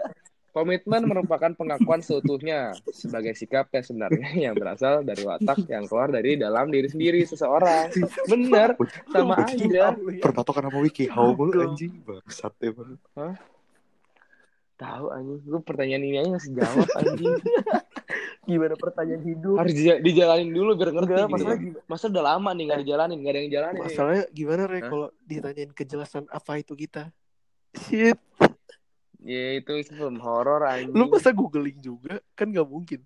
Komitmen 0.55 1.03
merupakan 1.03 1.51
pengakuan 1.51 1.99
seutuhnya 1.99 2.71
sebagai 2.87 3.35
sikap 3.35 3.67
yang 3.69 3.83
sebenarnya 3.83 4.23
yang 4.45 4.55
berasal 4.55 5.03
dari 5.03 5.19
watak 5.21 5.67
yang 5.67 5.83
keluar 5.83 6.07
dari 6.07 6.39
dalam 6.39 6.71
diri 6.71 6.87
sendiri 6.87 7.19
seseorang. 7.21 7.91
Bener, 8.23 8.79
sama 9.05 9.43
aja. 9.43 9.91
Perpatokan 10.15 10.71
sama 10.71 10.79
Wiki, 10.79 11.05
how 11.05 11.29
mulu 11.29 11.51
Goblok. 11.51 11.67
anjing 11.69 11.91
bangsat 11.99 12.55
emang. 12.61 12.95
Tahu 14.75 15.05
anjing, 15.09 15.39
gue 15.41 15.61
pertanyaan 15.61 16.03
ini 16.03 16.17
aja 16.17 16.29
ngasih 16.29 16.51
jawab 16.53 16.87
anjing. 16.95 17.35
gimana 18.45 18.75
pertanyaan 18.75 19.23
hidup 19.25 19.57
Harus 19.57 19.73
dija- 19.73 19.99
dijalanin 19.99 20.51
dulu 20.51 20.71
biar 20.73 20.93
ngerti. 20.93 21.03
enggak 21.09 21.19
gitu. 21.19 21.33
masalah 21.33 21.57
gimana 21.57 21.83
Masa 21.85 22.05
udah 22.05 22.23
lama 22.25 22.49
nih 22.51 22.63
nggak 22.63 22.79
dijalanin, 22.79 23.17
nggak 23.17 23.33
ada 23.33 23.39
yang 23.41 23.51
jalanin. 23.51 23.79
masalahnya 23.81 24.23
gimana 24.29 24.61
re 24.63 24.77
Hah? 24.77 24.87
kalau 24.87 25.07
ditanyain 25.21 25.71
kejelasan 25.71 26.23
apa 26.29 26.51
itu 26.55 26.73
kita 26.73 27.03
shit 27.73 28.19
Ya 29.25 29.57
itu 29.57 29.73
film 29.89 30.21
horor 30.21 30.61
anjing. 30.69 30.93
lu 30.93 31.09
masa 31.09 31.33
googling 31.33 31.81
juga 31.81 32.21
kan 32.37 32.45
nggak 32.45 32.69
mungkin 32.69 33.01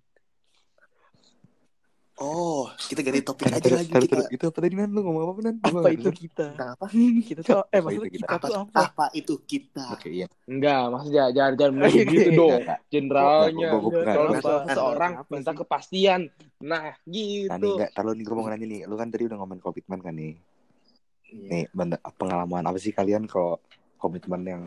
oh 2.20 2.68
kita 2.76 3.00
ganti 3.00 3.24
topik 3.24 3.48
aja 3.48 3.64
terus, 3.64 3.80
lagi 3.80 3.88
terus, 3.88 4.28
kita 4.28 4.36
itu 4.36 4.44
apa 4.52 4.58
tadi 4.60 4.74
Nan? 4.76 4.92
Lu 4.92 5.00
ngomong 5.00 5.22
apa 5.24 5.40
Nan? 5.40 5.56
Apa 5.64 5.88
itu 5.88 6.12
kita 6.12 6.52
tentang 6.52 6.70
apa 6.76 6.84
kita 6.92 7.40
tuh 7.40 7.64
eh 7.72 7.80
Apa 7.80 7.84
maksudnya 7.88 8.04
itu 8.04 8.16
kita, 8.20 8.26
kita? 8.28 8.36
apa 8.36 8.46
tuh 8.46 8.60
apa 8.60 8.80
apa 8.84 9.06
itu 9.16 9.34
kita 9.48 9.84
Oke, 9.96 10.08
iya. 10.12 10.26
Enggak, 10.44 10.82
maksudnya 10.92 11.24
jangan 11.32 11.52
jangan 11.56 11.72
Oke, 11.80 12.00
gitu 12.04 12.30
dong. 12.36 12.60
Generalnya. 12.92 13.68
Kalau 13.72 14.92
apa 14.92 15.22
minta 15.32 15.52
kepastian. 15.56 16.20
Nah, 16.60 16.92
Nah, 16.92 16.94
nih, 17.08 17.48
gitu. 17.48 17.68
enggak, 17.72 17.90
taruh 17.96 18.12
nih 18.12 18.24
gue 18.28 18.36
mau 18.36 18.44
nanya 18.52 18.66
nih. 18.68 18.80
Lu 18.84 18.94
kan 19.00 19.08
tadi 19.08 19.24
udah 19.24 19.36
ngomongin 19.40 19.62
komitmen 19.64 19.98
kan 20.04 20.12
nih. 20.12 20.36
Iya. 21.32 21.64
Nih, 21.72 21.88
pengalaman 22.20 22.68
apa 22.68 22.76
sih 22.76 22.92
kalian 22.92 23.24
kalau 23.24 23.56
komitmen 23.96 24.44
yang 24.44 24.62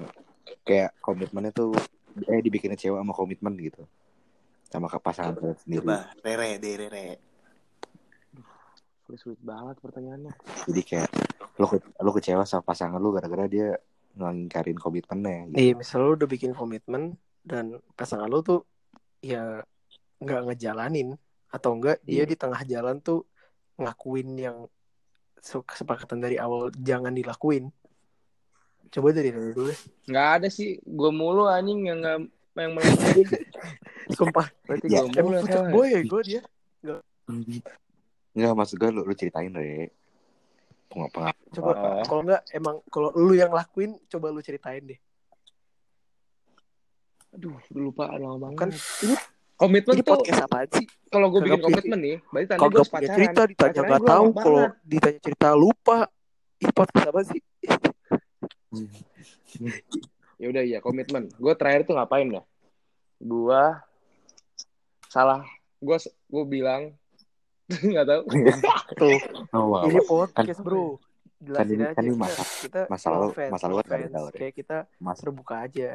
kayak 0.62 0.96
komitmennya 1.00 1.52
tuh 1.52 1.72
eh 2.26 2.40
dibikinin 2.40 2.76
cewek 2.76 2.96
sama 2.96 3.12
komitmen 3.12 3.54
gitu. 3.58 3.84
Sama 4.68 4.88
ke 4.88 4.98
pasangan 4.98 5.34
kalian 5.34 5.58
sendiri. 5.58 5.82
coba 5.82 5.98
rere 6.20 6.50
deh 6.58 6.74
rere 6.78 7.08
Sulit 9.14 9.38
banget 9.46 9.78
pertanyaannya. 9.78 10.34
Jadi 10.66 10.82
kayak 10.82 11.10
lu 11.62 11.66
ke- 11.70 11.86
lu 12.02 12.12
kecewa 12.12 12.44
sama 12.44 12.66
pasangan 12.66 12.98
lu 12.98 13.14
gara-gara 13.14 13.46
dia 13.46 13.78
ngingkarin 14.14 14.74
komitmennya 14.74 15.50
gitu. 15.50 15.58
iya 15.58 15.74
misalnya 15.74 16.06
lu 16.06 16.14
udah 16.18 16.30
bikin 16.30 16.54
komitmen 16.54 17.14
dan 17.42 17.78
pasangan 17.94 18.26
lu 18.26 18.42
tuh 18.42 18.62
ya 19.22 19.62
nggak 20.18 20.42
ngejalanin 20.50 21.14
atau 21.50 21.74
enggak 21.74 21.98
dia 22.02 22.26
Iya. 22.26 22.30
di 22.30 22.36
tengah 22.36 22.62
jalan 22.64 23.02
tuh 23.02 23.26
ngakuin 23.78 24.34
yang 24.34 24.58
se- 25.38 25.62
kesepakatan 25.62 26.22
dari 26.22 26.38
awal 26.38 26.70
jangan 26.74 27.14
dilakuin 27.14 27.70
coba 28.94 29.08
dari 29.10 29.30
Rere 29.30 29.52
dulu 29.52 29.68
deh 29.68 29.80
Enggak 30.06 30.28
ada 30.36 30.48
sih. 30.48 30.78
Gue 30.80 31.10
mulu 31.10 31.44
anjing 31.46 31.82
yang 31.84 31.98
nggak 31.98 32.18
yang 32.56 32.72
melakukan. 32.72 33.42
sumpah 34.12 34.48
Berarti 34.64 34.86
Ya. 34.88 35.02
gue 35.02 35.20
mulu 35.20 35.36
emang 35.36 35.50
salah. 35.50 35.72
boy 35.72 35.88
ya 35.88 36.02
gue 36.04 36.22
dia 36.24 36.42
Enggak 38.32 38.52
maksud 38.52 38.76
gue 38.76 38.90
lu, 38.90 39.02
lu 39.02 39.14
ceritain 39.14 39.50
re. 39.50 39.90
Peng 40.86 41.10
peng- 41.10 41.34
coba 41.52 41.72
Oh. 41.72 42.04
kalau 42.04 42.22
enggak 42.24 42.42
emang 42.52 42.76
kalau 42.88 43.10
lu 43.12 43.34
yang 43.34 43.50
lakuin 43.50 43.98
coba 44.08 44.30
lu 44.30 44.40
ceritain 44.40 44.84
deh 44.84 45.00
Aduh, 47.34 47.58
lupa 47.74 48.14
lama 48.14 48.38
banget. 48.40 48.58
kan 48.60 48.70
ini, 49.02 49.16
komitmen 49.56 49.94
ini 49.96 50.02
tuh 50.02 50.14
podcast 50.14 50.46
apaan 50.46 50.70
sih 50.70 50.86
kalau 51.08 51.34
gue 51.34 51.42
bikin 51.42 51.62
komitmen 51.64 51.98
nih, 52.00 52.18
berarti 52.24 52.46
tadi 52.48 52.60
kalau 52.60 52.72
gue 52.72 52.86
pacaran. 52.86 53.10
cerita 53.12 53.42
ditanya 53.44 53.82
nggak 53.84 54.04
tahu 54.04 54.26
kalau 54.36 54.64
ditanya 54.84 55.20
cerita 55.20 55.50
lupa 55.54 55.98
ini 56.60 56.72
podcast 56.72 57.06
apa 57.08 57.22
sih 57.26 57.42
Ya 60.38 60.48
udah 60.50 60.64
ya 60.66 60.80
komitmen. 60.80 61.30
Gue 61.36 61.54
terakhir 61.54 61.86
tuh 61.86 61.96
ngapain 61.96 62.28
ya? 62.28 62.44
Gue 63.18 63.64
salah. 65.08 65.46
Gue 65.80 65.98
gue 66.04 66.44
bilang 66.46 66.92
nggak 67.70 68.06
tahu. 68.06 68.22
tuh 68.94 69.18
Oh, 69.52 69.72
wow. 69.72 69.86
ini 69.86 70.00
podcast 70.04 70.60
Kan- 70.60 70.66
bro 70.66 71.00
kan 71.44 71.68
jelasin 71.68 71.76
ini- 71.76 71.84
aja 71.84 71.96
kan 71.96 72.06
masa- 72.16 72.48
kita 72.62 72.82
masa 72.88 73.08
lalu- 73.10 73.34
masa 73.52 73.66
lalu 73.68 73.82
kan 73.84 74.00
ada 74.00 74.10
tahu 74.10 74.26
deh. 74.32 74.40
kayak 74.40 74.54
kita 74.56 74.78
Mas, 74.96 75.18
terbuka 75.20 75.56
aja 75.60 75.90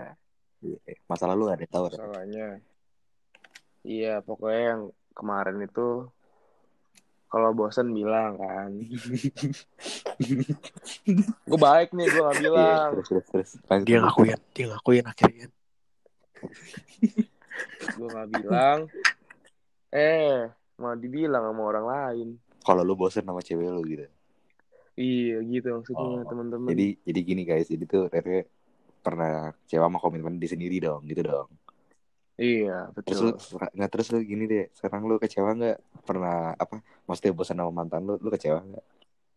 masa 1.07 1.25
lalu 1.25 1.45
ada 1.49 1.65
tahu 1.65 1.85
Re. 1.87 1.97
Masalahnya. 1.97 2.49
Iya, 3.81 4.15
pokoknya 4.21 4.61
yang 4.69 4.83
kemarin 5.15 5.57
itu 5.63 6.05
kalau 7.29 7.53
bosen 7.53 7.93
bilang 7.93 8.37
kan. 8.37 8.73
gue 11.49 11.59
baik 11.61 11.93
nih, 11.93 12.07
gue 12.09 12.23
gak 12.23 12.35
Iya, 12.35 12.43
bilang. 12.43 12.91
terus 12.97 13.09
terus 13.09 13.27
terus. 13.29 13.51
Lanjut, 13.69 13.87
dia 13.87 13.99
ngakuin 14.01 14.41
dia 14.53 14.67
ngakuin 14.73 15.05
akhirnya 15.07 15.47
Gue 17.95 18.09
gak 18.09 18.29
bilang. 18.31 18.79
Eh, 19.89 20.49
mau 20.77 20.93
dibilang 20.93 21.45
sama 21.49 21.63
orang 21.65 21.87
lain. 21.87 22.29
Kalau 22.61 22.83
lu 22.85 22.95
bosen 22.95 23.25
sama 23.25 23.41
cewek 23.41 23.69
lu 23.69 23.83
gitu. 23.85 24.07
Iya, 24.99 25.37
gitu 25.47 25.69
maksudnya 25.79 26.21
Oh, 26.21 26.27
teman-teman. 26.27 26.69
Jadi 26.75 26.99
jadi 27.07 27.21
gini 27.23 27.43
guys, 27.47 27.71
jadi 27.71 27.85
tuh 27.87 28.11
Rere 28.11 28.51
pernah 28.99 29.55
kecewa 29.65 29.87
sama 29.87 29.99
komitmen 30.03 30.37
di 30.37 30.49
sendiri 30.51 30.83
dong, 30.83 31.07
gitu 31.07 31.23
dong. 31.23 31.49
Iya, 32.39 32.95
Terus 33.03 33.19
lu 33.19 33.31
betul. 33.35 33.59
nggak 33.75 33.91
terus 33.91 34.07
lu 34.15 34.19
gini 34.23 34.45
deh, 34.47 34.65
sekarang 34.71 35.11
lu 35.11 35.19
kecewa 35.19 35.59
nggak 35.59 35.79
pernah 36.07 36.55
apa? 36.55 36.79
Maksudnya 37.11 37.35
bosan 37.35 37.59
sama 37.59 37.75
mantan 37.75 38.07
lu, 38.07 38.15
lu 38.15 38.31
kecewa 38.31 38.63
nggak? 38.63 38.85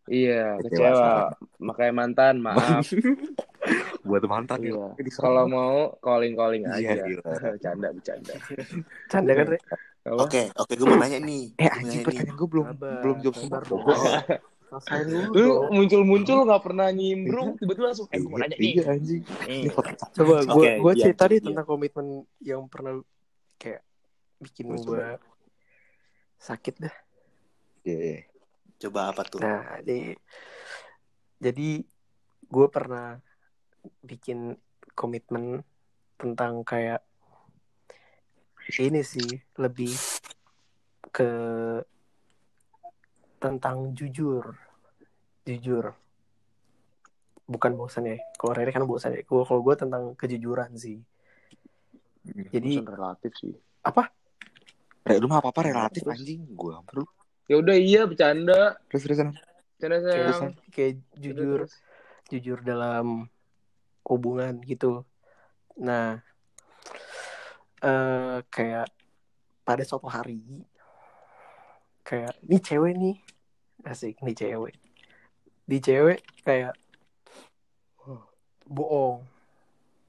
Iya, 0.06 0.62
Kecewa 0.62 0.70
kecewa. 0.70 0.94
sama- 0.94 1.34
Makanya 1.58 1.92
mantan, 1.94 2.34
maaf. 2.38 2.86
buat 4.06 4.22
mantan 4.26 4.58
ya. 4.62 4.70
Iya. 4.74 4.86
Di 4.98 5.10
Kalau 5.14 5.46
mau 5.46 5.94
calling 5.98 6.34
calling 6.34 6.62
Iya, 6.66 6.94
aja. 6.94 7.02
gila. 7.06 7.22
Bercanda 7.54 7.88
bercanda. 7.90 8.34
Canda 9.06 9.32
kan? 9.34 9.46
Oke, 10.18 10.42
oke 10.54 10.72
gue 10.74 10.86
mau 10.86 10.98
nanya 10.98 11.18
nih. 11.18 11.54
Eh 11.58 11.70
anjing 11.70 12.02
pertanyaan 12.02 12.34
gue 12.38 12.48
belum 12.50 12.66
belum 12.78 13.16
jawab 13.22 13.36
semua. 13.38 13.62
Rasain 14.72 15.04
dulu 15.04 15.36
Lu 15.36 15.48
muncul-muncul 15.68 16.48
nggak 16.48 16.62
pernah 16.64 16.88
nyimbrung, 16.88 17.60
tiba-tiba 17.60 17.92
langsung 17.92 18.08
eh 18.08 18.16
gue 18.16 18.30
mau 18.32 18.40
nanya 18.40 18.56
nih. 18.56 18.72
Iya 18.72 18.84
anjing. 18.96 19.22
Hmm. 19.28 19.60
Ini 19.60 19.68
podcast. 19.68 20.10
Coba 20.16 20.34
gue 20.48 20.64
Oke, 20.64 20.70
gue 20.80 20.92
iya, 20.96 21.02
cerita 21.04 21.22
deh 21.28 21.36
iya. 21.36 21.44
tentang 21.44 21.66
komitmen 21.68 22.06
yang 22.40 22.62
pernah 22.72 22.92
kayak 23.60 23.84
bikin 24.40 24.66
Coba, 24.72 24.80
gue 24.80 25.04
sakit 26.40 26.74
dah. 26.88 26.94
Iya, 27.84 27.98
iya. 28.00 28.20
Coba 28.80 29.12
apa 29.12 29.22
tuh? 29.28 29.44
Nah, 29.44 29.84
jadi 29.84 30.16
jadi 31.36 31.68
gue 32.48 32.66
pernah 32.72 33.20
bikin 34.00 34.56
komitmen 34.96 35.60
tentang 36.16 36.64
kayak 36.64 37.04
ini 38.78 39.02
sih 39.04 39.42
lebih 39.58 39.92
ke 41.12 41.28
tentang 43.42 43.90
jujur 43.90 44.54
jujur 45.42 45.90
bukan 47.50 47.74
bosan 47.74 48.06
ya 48.06 48.16
kalau 48.38 48.54
Rere 48.54 48.70
kan 48.70 48.86
bosan 48.86 49.18
ya 49.18 49.26
Gua- 49.26 49.42
kalau 49.42 49.60
gue 49.66 49.74
tentang 49.74 50.14
kejujuran 50.14 50.78
sih 50.78 51.02
jadi 52.22 52.86
Bosan 52.86 52.86
relatif 52.86 53.32
sih. 53.34 53.54
apa 53.82 54.14
Re, 55.02 55.18
lu 55.18 55.26
mah 55.26 55.42
apa-apa 55.42 55.66
relatif 55.66 56.06
Terus? 56.06 56.14
anjing. 56.14 56.46
Gue 56.54 56.70
hampir 56.78 57.02
lu. 57.02 57.06
Ya 57.50 57.58
udah 57.58 57.74
iya 57.74 58.06
bercanda. 58.06 58.78
Terus 58.86 59.02
terusan. 59.02 59.34
Bercanda 59.74 59.98
sayang. 60.06 60.54
kayak, 60.70 61.02
jujur 61.18 61.66
terus. 61.66 61.74
jujur 62.30 62.58
dalam 62.62 63.26
hubungan 64.06 64.62
gitu. 64.62 65.02
Nah, 65.82 66.22
eh 67.82 68.38
kayak 68.46 68.86
pada 69.66 69.82
suatu 69.82 70.06
hari, 70.06 70.62
kayak 72.06 72.38
ini 72.46 72.56
cewek 72.62 72.94
nih, 72.94 73.16
asik 73.86 74.22
nih 74.22 74.36
cewek, 74.36 74.76
di 75.66 75.78
cewek 75.82 76.20
kayak 76.46 76.74
bohong 78.66 79.26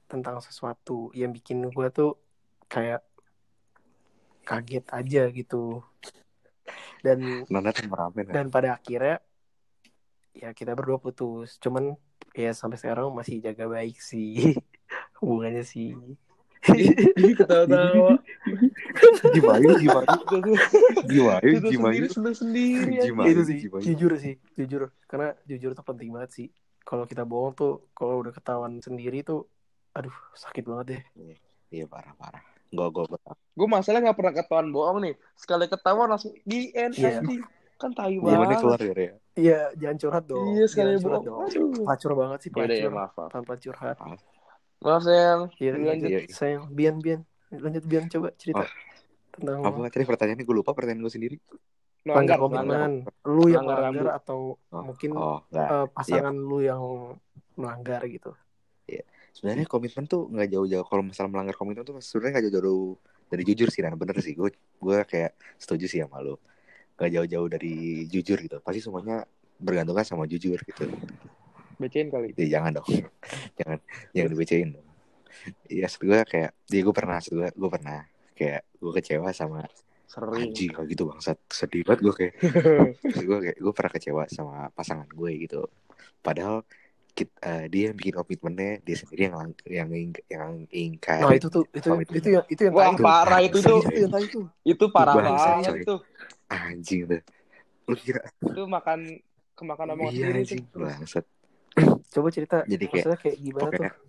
tentang 0.06 0.38
sesuatu 0.38 1.10
yang 1.12 1.34
bikin 1.34 1.66
gue 1.68 1.86
tuh 1.90 2.14
kayak 2.70 3.02
kaget 4.46 4.84
aja 4.94 5.22
gitu. 5.34 5.82
Dan 7.04 7.44
temperamen. 7.44 8.32
dan 8.32 8.46
pada 8.48 8.80
akhirnya 8.80 9.20
ya 10.34 10.50
kita 10.50 10.74
berdua 10.74 10.98
putus 10.98 11.62
cuman 11.62 11.94
ya 12.34 12.50
sampai 12.50 12.74
sekarang 12.80 13.14
masih 13.14 13.38
jaga 13.38 13.70
baik 13.70 14.02
sih 14.02 14.58
hubungannya 15.22 15.62
sih 15.62 15.94
Ih, 15.94 16.18
ketawa-tawa. 17.34 18.16
Jimayu, 19.30 19.70
Jimayu. 19.76 20.06
Jimayu, 21.04 21.50
Itu 21.52 21.68
Jimayu. 21.70 21.92
sendiri, 21.94 22.08
seneng 22.08 22.34
sendiri 22.34 22.90
ya. 22.94 23.02
Jimayu, 23.04 23.30
itu 23.30 23.42
sih 23.44 23.56
Jimayu. 23.60 23.82
jujur 23.86 24.12
sih 24.16 24.34
jujur 24.54 24.82
karena 25.04 25.36
jujur 25.44 25.70
tuh 25.72 25.84
penting 25.84 26.10
banget 26.10 26.30
sih 26.32 26.46
kalau 26.80 27.04
kita 27.04 27.22
bohong 27.22 27.52
tuh 27.52 27.72
kalau 27.90 28.20
udah 28.20 28.30
ketahuan 28.30 28.76
sendiri 28.78 29.20
tuh 29.20 29.44
aduh 29.92 30.12
sakit 30.32 30.64
banget 30.64 30.86
deh 30.90 31.02
Iya 31.68 31.84
parah-parah. 31.84 32.38
Gue 32.70 32.86
gue 32.88 33.04
gue. 33.04 33.18
Gue 33.52 33.66
masalah 33.66 33.98
nggak 34.00 34.14
pernah 34.14 34.30
ketahuan 34.32 34.70
bohong 34.70 34.98
nih. 35.00 35.14
Sekali 35.34 35.66
ketahuan 35.66 36.06
langsung 36.08 36.30
di 36.40 36.70
end 36.70 36.94
Iya. 36.94 37.18
anjing. 37.18 37.42
Kan 37.74 37.90
tai 37.90 38.14
Gimana 38.14 38.46
banget. 38.46 38.58
keluar 38.60 38.78
ya, 38.78 38.94
iya 39.34 39.58
jangan 39.74 39.96
curhat 39.98 40.24
dong 40.24 40.54
Iya, 40.54 40.64
sekali 40.64 40.94
bohong. 40.96 41.26
Aduh. 41.42 41.74
pelacur 41.76 42.12
banget 42.14 42.38
sih 42.40 42.48
Ya 42.48 42.54
udah 42.56 42.62
ya 42.70 42.86
pelacur 42.86 42.92
maaf, 42.92 43.12
maaf. 43.12 43.30
tanpa 43.34 43.52
curhat 43.56 43.96
Maaf 43.98 44.20
sayang. 45.00 45.40
iya 45.56 45.70
lanjut 45.74 46.10
Iya, 46.10 46.20
iya. 46.24 46.32
sayang 46.32 46.64
bian 46.70 46.96
bian 47.00 47.20
lanjut 47.50 47.84
bian 47.86 48.04
coba 48.10 48.28
cerita 48.36 48.64
Oh. 48.64 48.70
tentang 49.34 49.58
Apa 49.66 49.90
tadi 49.90 50.04
pertanyaannya 50.06 50.44
gue 50.46 50.56
lupa 50.56 50.70
pertanyaan 50.76 51.02
gue 51.02 51.12
sendiri. 51.12 51.36
melanggar 52.04 52.36
Melanggar, 52.36 52.38
komitmen 52.38 52.92
lu 53.24 53.44
yang 53.48 53.64
Melanggar 53.64 53.90
melanggar 53.96 54.08
atau 54.20 54.60
Oh, 54.60 54.82
mungkin 54.84 55.10
Oh, 55.16 55.40
eh, 55.50 55.86
pasangan 55.88 56.36
lu 56.36 56.60
yang 56.60 56.80
melanggar 57.56 58.04
gitu 58.06 58.36
Sebenarnya 59.34 59.66
komitmen 59.66 60.06
tuh 60.06 60.30
nggak 60.30 60.46
jauh-jauh. 60.46 60.86
Kalau 60.86 61.02
masalah 61.02 61.26
melanggar 61.26 61.58
komitmen 61.58 61.82
tuh 61.82 61.98
sebenarnya 61.98 62.38
nggak 62.38 62.44
jauh-jauh 62.54 62.94
dari 63.26 63.42
jujur 63.42 63.66
sih. 63.66 63.82
Dan 63.82 63.98
bener 63.98 64.14
sih, 64.22 64.38
gue 64.38 64.46
gue 64.54 64.98
kayak 65.10 65.34
setuju 65.58 65.90
sih 65.90 65.98
sama 66.06 66.22
lu. 66.22 66.38
Nggak 66.94 67.10
jauh-jauh 67.18 67.48
dari 67.50 67.74
jujur 68.06 68.38
gitu. 68.38 68.62
Pasti 68.62 68.78
semuanya 68.78 69.26
bergantungan 69.58 70.06
sama 70.06 70.30
jujur 70.30 70.54
gitu. 70.62 70.86
Bacain 71.76 72.08
kali. 72.08 72.28
Ya, 72.36 72.58
jangan 72.58 72.78
dong. 72.78 72.88
jangan 73.58 73.78
jangan 74.12 74.28
dibacain 74.30 74.68
dong. 74.72 74.86
Iya, 75.68 75.84
maksud 75.86 76.00
gue 76.02 76.20
kayak, 76.24 76.50
ya 76.70 76.80
gue 76.80 76.94
pernah, 76.94 77.18
gue, 77.20 77.48
gue 77.52 77.70
pernah 77.70 77.98
kayak 78.34 78.62
gue 78.80 78.92
kecewa 78.92 79.28
sama 79.30 79.60
Sering. 80.04 80.50
anjing 80.50 80.70
kayak 80.70 80.86
gitu 80.90 81.02
bangsat 81.06 81.38
sedih 81.50 81.82
banget 81.82 82.00
gue 82.02 82.14
kayak 82.14 82.34
gue 83.28 83.38
kayak 83.42 83.58
gue 83.58 83.72
pernah 83.74 83.92
kecewa 83.92 84.22
sama 84.26 84.56
pasangan 84.70 85.06
gue 85.06 85.30
gitu 85.42 85.66
padahal 86.18 86.62
kit, 87.14 87.30
eh, 87.42 87.66
dia 87.66 87.90
yang 87.90 87.96
bikin 87.98 88.14
komitmennya 88.14 88.82
dia 88.82 88.94
sendiri 88.94 89.30
yang 89.30 89.34
yang 89.66 89.88
yang 90.26 90.52
ingkar 90.70 91.18
nah 91.22 91.34
itu 91.34 91.46
tuh 91.46 91.66
itu 91.70 91.88
itu 92.10 92.28
yang 92.30 92.44
itu 92.46 92.62
yang 92.62 92.74
Wah, 92.74 92.90
tai 92.90 92.94
tuh. 92.94 93.04
parah 93.06 93.40
itu 93.42 93.58
tuh. 93.58 93.80
itu 93.82 93.98
yang 94.02 94.12
tai 94.12 94.26
tuh 94.26 94.46
Itu 94.62 94.84
parah 94.90 95.14
banget 95.14 95.82
tuh. 95.82 95.98
anjing 96.46 97.00
tuh 97.06 97.20
lu 97.86 97.94
kira 97.98 98.22
Itu 98.38 98.62
makan 98.66 98.98
kemakan 99.54 99.86
omongan 99.94 100.10
iya 100.10 100.26
sendiri 100.26 100.34
tuh. 100.34 100.42
anjing 100.42 100.62
bangsat 100.74 101.24
coba 102.14 102.28
cerita 102.30 102.56
Jadi 102.64 102.84
kayak- 102.86 102.94
maksudnya 103.04 103.18
kayak 103.18 103.36
gimana 103.36 103.62
pokoknya 103.66 103.90
tuh 103.90 104.02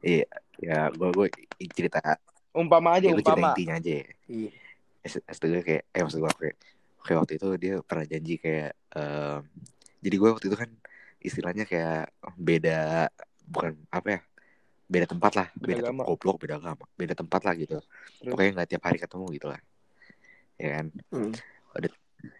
iya 0.00 0.26
ya 0.56 0.78
gue 0.88 1.08
gue 1.10 1.26
cerita 1.74 2.00
Umpama 2.50 2.98
aja, 2.98 3.06
ya 3.06 3.14
cerita 3.14 3.30
umpama. 3.32 3.50
intinya 3.52 3.74
aja 3.76 3.90
ya. 3.90 4.06
iya 4.26 4.50
gue 5.50 5.62
kayak 5.62 5.82
eh 5.90 6.00
maksud 6.00 6.18
gue 6.18 6.32
kayak 6.36 6.56
kayak 7.00 7.18
waktu 7.18 7.32
itu 7.36 7.48
dia 7.56 7.74
pernah 7.80 8.04
janji 8.04 8.34
kayak 8.36 8.70
em, 8.92 9.40
jadi 9.98 10.14
gue 10.16 10.28
waktu 10.30 10.46
itu 10.46 10.56
kan 10.56 10.70
istilahnya 11.20 11.64
kayak 11.64 12.12
beda 12.36 13.08
bukan 13.44 13.72
apa 13.90 14.08
ya 14.08 14.20
beda 14.86 15.06
tempat 15.06 15.32
lah 15.34 15.48
Beda 15.54 15.66
beda 15.66 15.82
tempat 15.88 16.04
goblok 16.06 16.36
beda 16.38 16.54
agama 16.56 16.84
beda 16.94 17.14
tempat 17.14 17.40
lah 17.46 17.54
gitu 17.54 17.78
Terus? 17.78 18.26
pokoknya 18.26 18.50
nggak 18.56 18.68
tiap 18.68 18.82
hari 18.84 18.98
ketemu 18.98 19.26
gitu 19.32 19.46
lah 19.48 19.60
ya 20.56 20.68
kan 20.76 20.86
Hmm. 21.10 21.32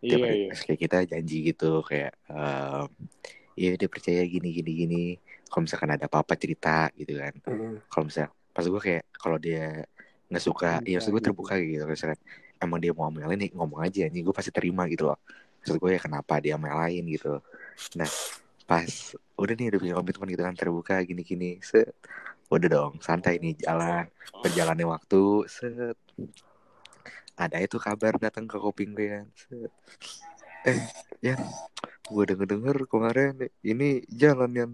tiap 0.01 0.21
Iya, 0.21 0.27
hari 0.29 0.37
iya. 0.45 0.53
kayak 0.61 0.79
kita 0.79 0.99
janji 1.09 1.37
gitu 1.47 1.81
kayak 1.81 2.13
em, 2.29 2.89
ya 3.61 3.77
dia 3.77 3.89
percaya 3.93 4.25
gini 4.25 4.49
gini 4.57 4.71
gini. 4.73 5.05
Kalau 5.53 5.69
misalkan 5.69 5.93
ada 5.93 6.09
apa-apa 6.09 6.33
cerita 6.41 6.89
gitu 6.97 7.21
kan. 7.21 7.35
Hmm. 7.45 7.77
kalau 7.93 8.05
misalnya 8.09 8.33
pas 8.57 8.65
gue 8.65 8.81
kayak 8.81 9.05
kalau 9.21 9.37
dia 9.37 9.85
nggak 10.31 10.43
suka 10.43 10.81
ya 10.89 10.97
maksud 10.97 11.13
gue 11.13 11.23
terbuka 11.29 11.55
gitu. 11.61 11.85
Misalkan 11.85 12.17
emang 12.57 12.81
dia 12.81 12.93
mau 12.97 13.13
amelin 13.13 13.37
nih 13.37 13.51
ngomong 13.53 13.85
aja 13.85 14.09
nih 14.09 14.21
gue 14.25 14.33
pasti 14.33 14.49
terima 14.49 14.89
gitu 14.89 15.13
loh. 15.13 15.21
Maksud 15.61 15.77
gue 15.77 15.91
ya 15.93 16.01
kenapa 16.01 16.41
dia 16.41 16.57
amelain 16.57 17.05
gitu. 17.05 17.45
Nah 18.01 18.09
pas 18.65 18.89
udah 19.37 19.55
nih 19.59 19.67
udah 19.75 19.81
punya 19.83 19.95
komitmen 19.99 20.29
gitu 20.33 20.43
kan 20.47 20.55
terbuka 20.57 20.97
gini 21.05 21.21
gini 21.21 21.51
set. 21.61 21.93
Udah 22.49 22.69
dong 22.71 22.93
santai 23.05 23.37
nih 23.43 23.61
jalan. 23.61 24.09
Berjalannya 24.41 24.87
waktu 24.89 25.23
set. 25.53 25.99
Ada 27.37 27.57
itu 27.61 27.77
kabar 27.77 28.17
datang 28.17 28.49
ke 28.49 28.57
kuping 28.57 28.97
gue 28.97 29.09
kan 29.21 29.27
set. 29.37 29.73
Eh 30.65 30.79
ya 31.21 31.37
gue 32.11 32.25
denger 32.27 32.47
denger 32.59 32.77
kemarin 32.91 33.33
ini 33.63 34.03
jalan 34.11 34.51
yang 34.51 34.71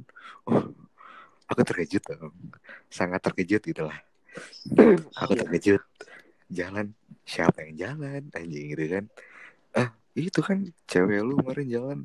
oh 0.49 0.73
aku 1.47 1.61
terkejut 1.63 2.03
dong 2.03 2.33
sangat 2.89 3.21
terkejut 3.23 3.63
gitu 3.63 3.87
lah. 3.87 3.99
Aku 5.21 5.33
terkejut. 5.33 5.83
Jalan 6.47 6.93
siapa 7.27 7.67
yang 7.67 7.75
jalan 7.77 8.23
anjing 8.33 8.73
gitu 8.75 8.85
kan. 8.89 9.05
Ah 9.73 9.89
itu 10.17 10.41
kan 10.41 10.65
cewek 10.87 11.21
lu 11.23 11.39
kemarin 11.41 11.67
jalan. 11.69 11.99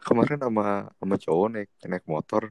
Kemarin 0.00 0.38
sama 0.40 0.88
sama 0.96 1.16
cowok 1.20 1.46
naik 1.54 1.70
naik 1.86 2.04
motor. 2.08 2.48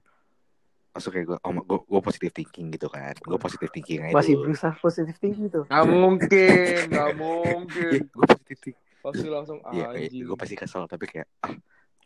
Masuk 0.89 1.13
kayak 1.13 1.25
gue 1.33 1.37
oh, 1.37 1.51
gue 1.53 1.79
gue 1.85 2.01
positive 2.01 2.33
thinking 2.33 2.67
gitu 2.73 2.87
kan. 2.89 3.13
Gue 3.19 3.37
positive 3.37 3.71
thinking 3.71 3.99
aja 4.09 4.15
masih 4.15 4.35
dulu. 4.37 4.43
berusaha 4.51 4.75
positif 4.79 5.15
tinggi 5.21 5.45
tuh. 5.49 5.63
Gak 5.69 5.85
mungkin, 5.85 6.81
gak 6.89 7.09
Iya, 7.13 7.17
mungkin. 7.17 7.99
gue 8.09 8.25
positive 8.25 8.59
thinking. 8.63 8.77
Pasti 8.99 9.27
langsung 9.31 9.57
Iya, 9.71 9.85
anjing. 9.95 10.23
gue 10.27 10.37
pasti 10.37 10.55
kesel 10.59 10.83
tapi 10.89 11.05
kayak 11.07 11.27
ah 11.45 11.53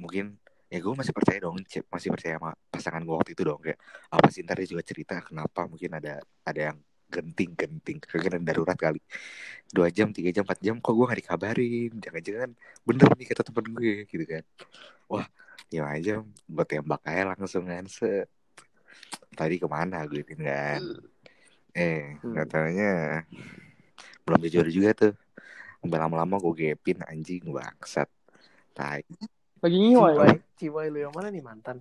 mungkin 0.01 0.37
ya 0.73 0.81
gue 0.81 0.93
masih 0.97 1.13
percaya 1.13 1.37
dong 1.45 1.61
masih 1.93 2.09
percaya 2.09 2.35
sama 2.41 2.51
pasangan 2.73 3.01
gue 3.05 3.13
waktu 3.13 3.31
itu 3.37 3.43
dong 3.45 3.61
kayak 3.61 3.77
apa 4.09 4.27
sih 4.33 4.41
ntar 4.41 4.57
dia 4.57 4.69
juga 4.73 4.81
cerita 4.81 5.21
kenapa 5.21 5.69
mungkin 5.69 6.01
ada 6.01 6.17
ada 6.41 6.61
yang 6.73 6.77
genting 7.13 7.53
genting 7.53 7.97
kira 8.01 8.41
darurat 8.41 8.73
kali. 8.73 8.97
Dua 9.69 9.93
jam 9.93 10.09
tiga 10.09 10.33
jam 10.33 10.41
empat 10.41 10.59
jam 10.65 10.81
kok 10.81 10.93
gue 10.97 11.05
gak 11.05 11.19
dikabarin? 11.21 11.91
Jangan-jangan 12.01 12.49
bener 12.81 13.09
nih 13.13 13.27
kata 13.29 13.41
temen 13.45 13.65
gue 13.77 13.95
gitu 14.09 14.25
kan. 14.25 14.43
Wah 15.05 15.27
ya 15.69 15.85
aja 15.85 16.25
gue 16.25 16.65
tembak 16.65 17.01
aja 17.05 17.37
langsung 17.37 17.69
kan 17.69 17.85
tadi 19.33 19.55
ke 19.61 19.67
mana 19.69 20.09
gue 20.09 20.25
gitu 20.25 20.41
kan? 20.41 20.81
Eh 21.77 22.17
Hmm. 22.21 22.33
katanya 22.33 23.21
belum 24.25 24.39
jujur 24.49 24.65
juga 24.73 24.89
tuh. 24.97 25.13
Lama-lama 25.85 26.41
gue 26.41 26.73
gepin 26.73 26.97
anjing 27.05 27.45
bangsat. 27.53 28.09
Tai 28.73 29.05
Lagi 29.63 29.77
ngiwai. 29.79 30.13
ciwai 30.13 30.35
ciwai 30.53 30.87
lu 30.87 30.99
yang 30.99 31.13
mana 31.13 31.27
nih 31.27 31.39
mantan 31.39 31.77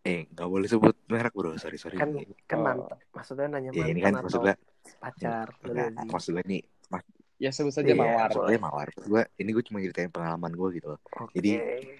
eh 0.00 0.30
nggak 0.30 0.46
boleh 0.46 0.64
sebut 0.64 0.94
merek 1.06 1.34
bro 1.34 1.50
sorry 1.56 1.74
sorry 1.74 1.98
kan 1.98 2.14
kan 2.46 2.58
Oh. 2.58 2.64
mantap 2.64 2.98
maksudnya 3.10 3.50
nanya 3.50 3.74
ya 3.74 3.90
ini 3.90 3.98
mantan 3.98 4.22
kan 4.22 4.30
atau 4.30 4.38
gue 4.40 4.54
pacar 4.96 5.46
Lu 5.60 5.74
enggak, 5.74 5.90
lagi. 5.92 6.08
maksud 6.08 6.30
gue 6.32 6.46
nih 6.46 6.62
Ya 7.36 7.52
sebut 7.52 7.68
saja 7.68 7.84
iya, 7.84 7.92
mawar. 7.92 8.32
soalnya 8.32 8.60
mawar 8.62 8.88
gue 8.88 9.22
ini 9.36 9.50
gue 9.52 9.60
cuma 9.60 9.76
ceritain 9.78 10.08
pengalaman 10.08 10.48
gue 10.48 10.68
gitu 10.72 10.86
loh 10.88 11.00
Oke. 11.20 11.36
jadi 11.36 11.50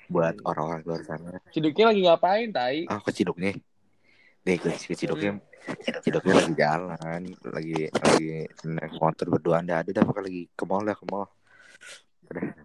buat 0.09 0.33
Hmm. 0.33 0.49
orang-orang 0.49 0.81
luar 0.81 1.01
sana 1.03 1.37
Ciduknya 1.51 1.93
lagi 1.93 2.01
ngapain, 2.01 2.49
Tai? 2.49 2.79
ah 2.89 3.01
keciduknya 3.03 3.53
deh 4.47 4.57
ke 4.57 4.71
keciduknya 4.87 5.43
keciduknya 5.93 6.33
lagi 6.33 6.53
jalan 6.55 7.21
lagi 7.43 7.79
lagi 7.93 8.29
naik 8.65 8.95
motor 8.97 9.27
berdua 9.29 9.59
anda 9.59 9.83
ada 9.83 9.91
dah 9.91 10.07
lagi 10.07 10.47
ke 10.49 10.63
mall 10.63 10.87
dah 10.87 10.95
ke 10.95 11.05
mall 11.05 11.27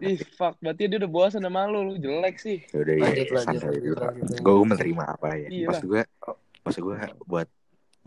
Ih, 0.02 0.18
fuck. 0.34 0.58
Berarti 0.58 0.82
dia 0.90 0.98
udah 0.98 1.10
bosan 1.10 1.42
sama 1.46 1.66
lu. 1.70 1.80
Lu 1.82 1.94
jelek 1.96 2.36
sih. 2.42 2.58
Ya 2.74 2.78
udah 2.82 2.94
Lanjut, 2.98 3.16
ya 3.16 3.32
lanjut, 3.32 3.38
santai 3.38 3.68
lanjut, 3.70 3.82
dulu 3.82 3.96
gue 4.42 4.66
menerima 4.66 5.04
apa 5.06 5.28
ya 5.38 5.48
Iya 5.48 5.66
maksud 5.70 5.86
gue 5.86 6.02
maksud 6.62 6.80
gue 6.82 6.96
buat 7.26 7.48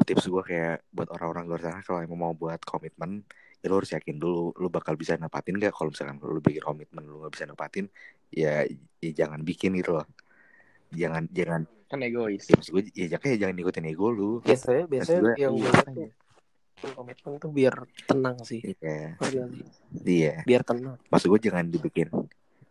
tips 0.03 0.25
gue 0.27 0.43
kayak 0.43 0.77
buat 0.91 1.07
orang-orang 1.15 1.43
luar 1.47 1.61
sana 1.63 1.79
kalau 1.79 2.03
emang 2.03 2.19
mau 2.19 2.33
buat 2.35 2.59
komitmen 2.67 3.23
ya 3.63 3.71
lu 3.71 3.79
harus 3.79 3.95
yakin 3.95 4.19
dulu 4.19 4.51
lu 4.59 4.67
bakal 4.67 4.93
bisa 4.99 5.15
nepatin 5.15 5.55
gak 5.55 5.71
kalau 5.71 5.89
misalkan 5.89 6.19
lu 6.19 6.43
bikin 6.43 6.61
komitmen 6.61 7.03
lu 7.07 7.23
gak 7.23 7.33
bisa 7.33 7.45
nepatin 7.47 7.87
ya, 8.29 8.67
ya 8.99 9.11
jangan 9.15 9.39
bikin 9.41 9.73
gitu 9.79 9.95
loh 9.95 10.05
jangan 10.91 11.25
jangan 11.31 11.63
Kan 11.87 12.01
egois. 12.01 12.43
ya 12.49 12.53
maksud 12.59 12.71
gue 12.75 12.83
ya 12.91 13.05
jangan 13.15 13.27
jangan 13.39 13.55
ikutin 13.55 13.85
ego 13.87 14.07
lu 14.11 14.31
biasanya 14.43 14.83
biasanya 14.85 15.33
yang 15.39 15.53
gue 15.55 15.71
tuh 15.71 16.09
komitmen 16.83 17.39
tuh 17.39 17.51
biar 17.51 17.75
tenang 18.05 18.37
sih. 18.43 18.61
Iya. 18.61 19.15
Sih? 19.23 19.43
iya. 20.05 20.43
Biar 20.43 20.61
tenang. 20.67 20.99
Maksud 21.09 21.27
gue 21.31 21.41
jangan 21.49 21.65
dibikin 21.65 22.11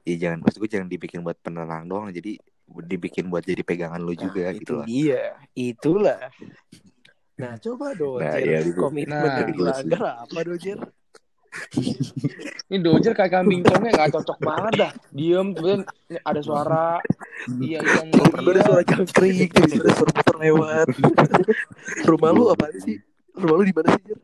ya 0.04 0.14
jangan 0.20 0.44
maksud 0.44 0.60
gue 0.60 0.70
jangan 0.70 0.88
dibikin 0.92 1.24
buat 1.24 1.40
penenang 1.40 1.88
doang 1.88 2.12
jadi 2.12 2.36
dibikin 2.68 3.32
buat 3.32 3.40
jadi 3.40 3.64
pegangan 3.64 4.00
lu 4.04 4.12
juga 4.12 4.52
Nah, 4.52 4.56
gitu 4.56 4.60
itu 4.60 4.72
loh. 4.76 4.84
dia. 4.84 5.24
Itulah. 5.56 6.20
Nah 7.40 7.52
coba 7.56 7.86
dong 7.96 8.20
Nah, 8.20 8.36
iya, 8.36 8.60
komitmen. 8.76 9.16
Nah. 9.24 9.36
dari 9.40 9.52
apa 9.96 10.40
dojer 10.44 10.78
Ini 12.66 12.82
Dojer 12.82 13.14
kayak 13.14 13.30
kambing 13.30 13.62
congnya 13.62 13.94
nggak 13.94 14.10
cocok 14.10 14.38
banget 14.42 14.72
dah. 14.74 14.92
Diem, 15.14 15.54
kemudian 15.54 15.86
ada 16.26 16.40
suara. 16.42 16.98
Iya, 17.46 17.78
iya, 17.78 18.00
iya. 18.10 18.24
Gue 18.42 18.52
ada 18.58 18.62
suara 18.66 18.82
jangkrik 18.82 19.54
ada 19.54 19.90
suara 19.94 20.10
motor 20.18 20.36
lewat. 20.42 20.86
Rumah 22.10 22.30
lu 22.34 22.50
apa 22.50 22.74
sih 22.82 22.98
rumah 23.34 23.54
lu 23.58 23.64
di 23.66 23.74
mana 23.74 23.88
sih 23.98 24.02
Jer? 24.06 24.18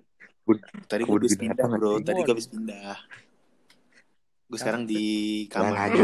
Tadi 0.90 1.02
gue 1.06 1.14
habis 1.14 1.34
pindah 1.38 1.66
bro, 1.66 2.02
tadi 2.02 2.18
gue 2.26 2.34
habis 2.34 2.48
pindah. 2.50 2.96
Gue 4.50 4.58
sekarang 4.58 4.82
di 4.82 5.02
kamar. 5.46 5.94